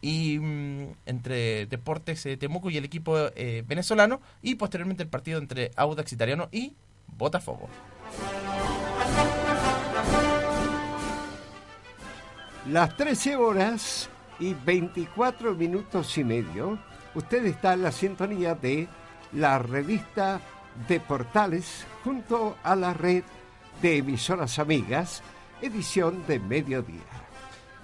y 0.00 0.38
mm, 0.38 0.94
entre 1.06 1.66
Deportes 1.66 2.24
eh, 2.26 2.36
Temuco 2.36 2.70
y 2.70 2.76
el 2.76 2.84
equipo 2.84 3.16
eh, 3.18 3.64
venezolano 3.66 4.20
y 4.42 4.54
posteriormente 4.54 5.02
el 5.02 5.08
partido 5.08 5.38
entre 5.38 5.70
Audax 5.76 6.12
Italiano 6.12 6.48
y 6.52 6.74
Botafogo. 7.06 7.68
Las 12.70 12.96
13 12.96 13.36
horas 13.36 14.10
y 14.38 14.54
24 14.54 15.54
minutos 15.54 16.16
y 16.18 16.24
medio, 16.24 16.78
usted 17.14 17.44
está 17.46 17.72
en 17.72 17.82
la 17.82 17.92
sintonía 17.92 18.54
de 18.54 18.88
la 19.32 19.58
revista 19.58 20.40
de 20.86 21.00
Portales 21.00 21.86
junto 22.04 22.56
a 22.62 22.76
la 22.76 22.94
red 22.94 23.24
de 23.82 23.96
emisoras 23.96 24.58
amigas, 24.58 25.22
edición 25.62 26.24
de 26.26 26.38
mediodía. 26.38 27.27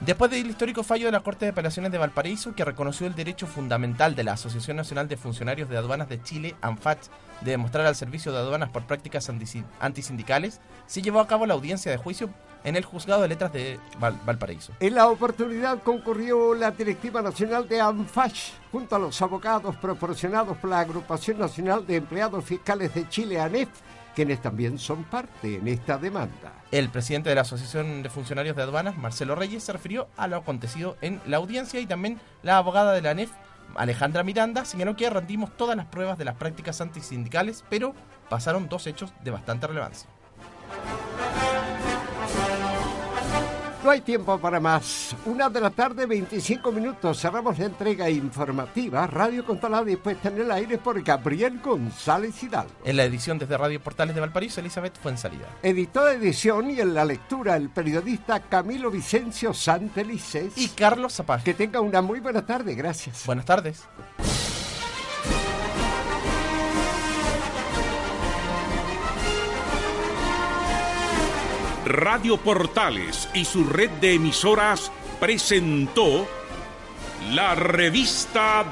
Después 0.00 0.30
del 0.30 0.46
histórico 0.46 0.82
fallo 0.82 1.06
de 1.06 1.12
la 1.12 1.20
Corte 1.20 1.46
de 1.46 1.52
Apelaciones 1.52 1.90
de 1.90 1.98
Valparaíso, 1.98 2.54
que 2.54 2.64
reconoció 2.64 3.06
el 3.06 3.14
derecho 3.14 3.46
fundamental 3.46 4.14
de 4.14 4.24
la 4.24 4.32
Asociación 4.32 4.76
Nacional 4.76 5.08
de 5.08 5.16
Funcionarios 5.16 5.70
de 5.70 5.78
Aduanas 5.78 6.08
de 6.08 6.22
Chile, 6.22 6.56
ANFACH, 6.60 7.06
de 7.40 7.52
demostrar 7.52 7.86
al 7.86 7.94
servicio 7.96 8.32
de 8.32 8.38
aduanas 8.38 8.68
por 8.70 8.86
prácticas 8.86 9.30
antisi- 9.30 9.64
antisindicales, 9.80 10.60
se 10.86 11.00
llevó 11.00 11.20
a 11.20 11.26
cabo 11.26 11.46
la 11.46 11.54
audiencia 11.54 11.90
de 11.90 11.96
juicio 11.96 12.28
en 12.64 12.76
el 12.76 12.84
Juzgado 12.84 13.22
de 13.22 13.28
Letras 13.28 13.52
de 13.52 13.78
Val- 14.00 14.18
Valparaíso. 14.24 14.72
En 14.80 14.94
la 14.94 15.08
oportunidad 15.08 15.82
concurrió 15.82 16.54
la 16.54 16.70
Directiva 16.70 17.22
Nacional 17.22 17.68
de 17.68 17.80
ANFACH 17.80 18.52
junto 18.72 18.96
a 18.96 18.98
los 18.98 19.20
abogados 19.22 19.76
proporcionados 19.76 20.56
por 20.56 20.70
la 20.70 20.80
Agrupación 20.80 21.38
Nacional 21.38 21.86
de 21.86 21.96
Empleados 21.96 22.44
Fiscales 22.44 22.92
de 22.94 23.08
Chile, 23.08 23.40
ANEF, 23.40 23.68
quienes 24.14 24.40
también 24.40 24.78
son 24.78 25.04
parte 25.04 25.56
en 25.56 25.68
esta 25.68 25.98
demanda. 25.98 26.52
El 26.70 26.88
presidente 26.88 27.28
de 27.28 27.34
la 27.34 27.42
Asociación 27.42 28.02
de 28.02 28.08
Funcionarios 28.10 28.56
de 28.56 28.62
Aduanas, 28.62 28.96
Marcelo 28.96 29.34
Reyes, 29.34 29.62
se 29.62 29.72
refirió 29.72 30.08
a 30.16 30.26
lo 30.28 30.36
acontecido 30.36 30.96
en 31.02 31.20
la 31.26 31.36
audiencia 31.36 31.80
y 31.80 31.86
también 31.86 32.20
la 32.42 32.56
abogada 32.58 32.92
de 32.92 33.02
la 33.02 33.10
ANEF, 33.10 33.30
Alejandra 33.76 34.22
Miranda, 34.22 34.64
señaló 34.64 34.94
que 34.94 35.10
rendimos 35.10 35.56
todas 35.56 35.76
las 35.76 35.86
pruebas 35.86 36.16
de 36.16 36.24
las 36.24 36.36
prácticas 36.36 36.80
antisindicales, 36.80 37.64
pero 37.68 37.92
pasaron 38.28 38.68
dos 38.68 38.86
hechos 38.86 39.12
de 39.24 39.32
bastante 39.32 39.66
relevancia. 39.66 40.08
No 43.84 43.90
hay 43.90 44.00
tiempo 44.00 44.38
para 44.38 44.60
más. 44.60 45.14
Una 45.26 45.50
de 45.50 45.60
la 45.60 45.68
tarde, 45.68 46.06
25 46.06 46.72
minutos. 46.72 47.20
Cerramos 47.20 47.58
la 47.58 47.66
entrega 47.66 48.08
informativa. 48.08 49.06
Radio 49.06 49.44
controlada 49.44 49.90
y 49.90 49.96
puesta 49.96 50.30
en 50.30 50.40
el 50.40 50.50
aire 50.52 50.78
por 50.78 51.02
Gabriel 51.02 51.60
González 51.60 52.42
Hidalgo. 52.42 52.72
En 52.82 52.96
la 52.96 53.04
edición 53.04 53.38
desde 53.38 53.58
Radio 53.58 53.78
Portales 53.82 54.14
de 54.14 54.22
Valparaíso, 54.22 54.60
Elizabeth 54.60 54.98
fue 55.02 55.10
en 55.10 55.18
salida. 55.18 55.48
Editó 55.62 56.02
de 56.06 56.14
edición 56.14 56.70
y 56.70 56.80
en 56.80 56.94
la 56.94 57.04
lectura 57.04 57.56
el 57.56 57.68
periodista 57.68 58.40
Camilo 58.40 58.90
Vicencio 58.90 59.52
Santelices. 59.52 60.56
Y 60.56 60.68
Carlos 60.68 61.12
Zapag. 61.12 61.42
Que 61.42 61.52
tenga 61.52 61.82
una 61.82 62.00
muy 62.00 62.20
buena 62.20 62.46
tarde. 62.46 62.74
Gracias. 62.74 63.26
Buenas 63.26 63.44
tardes. 63.44 63.82
Radio 71.84 72.38
Portales 72.38 73.28
y 73.34 73.44
su 73.44 73.64
red 73.64 73.90
de 74.00 74.14
emisoras 74.14 74.90
presentó 75.20 76.26
la 77.30 77.54
revista 77.54 78.64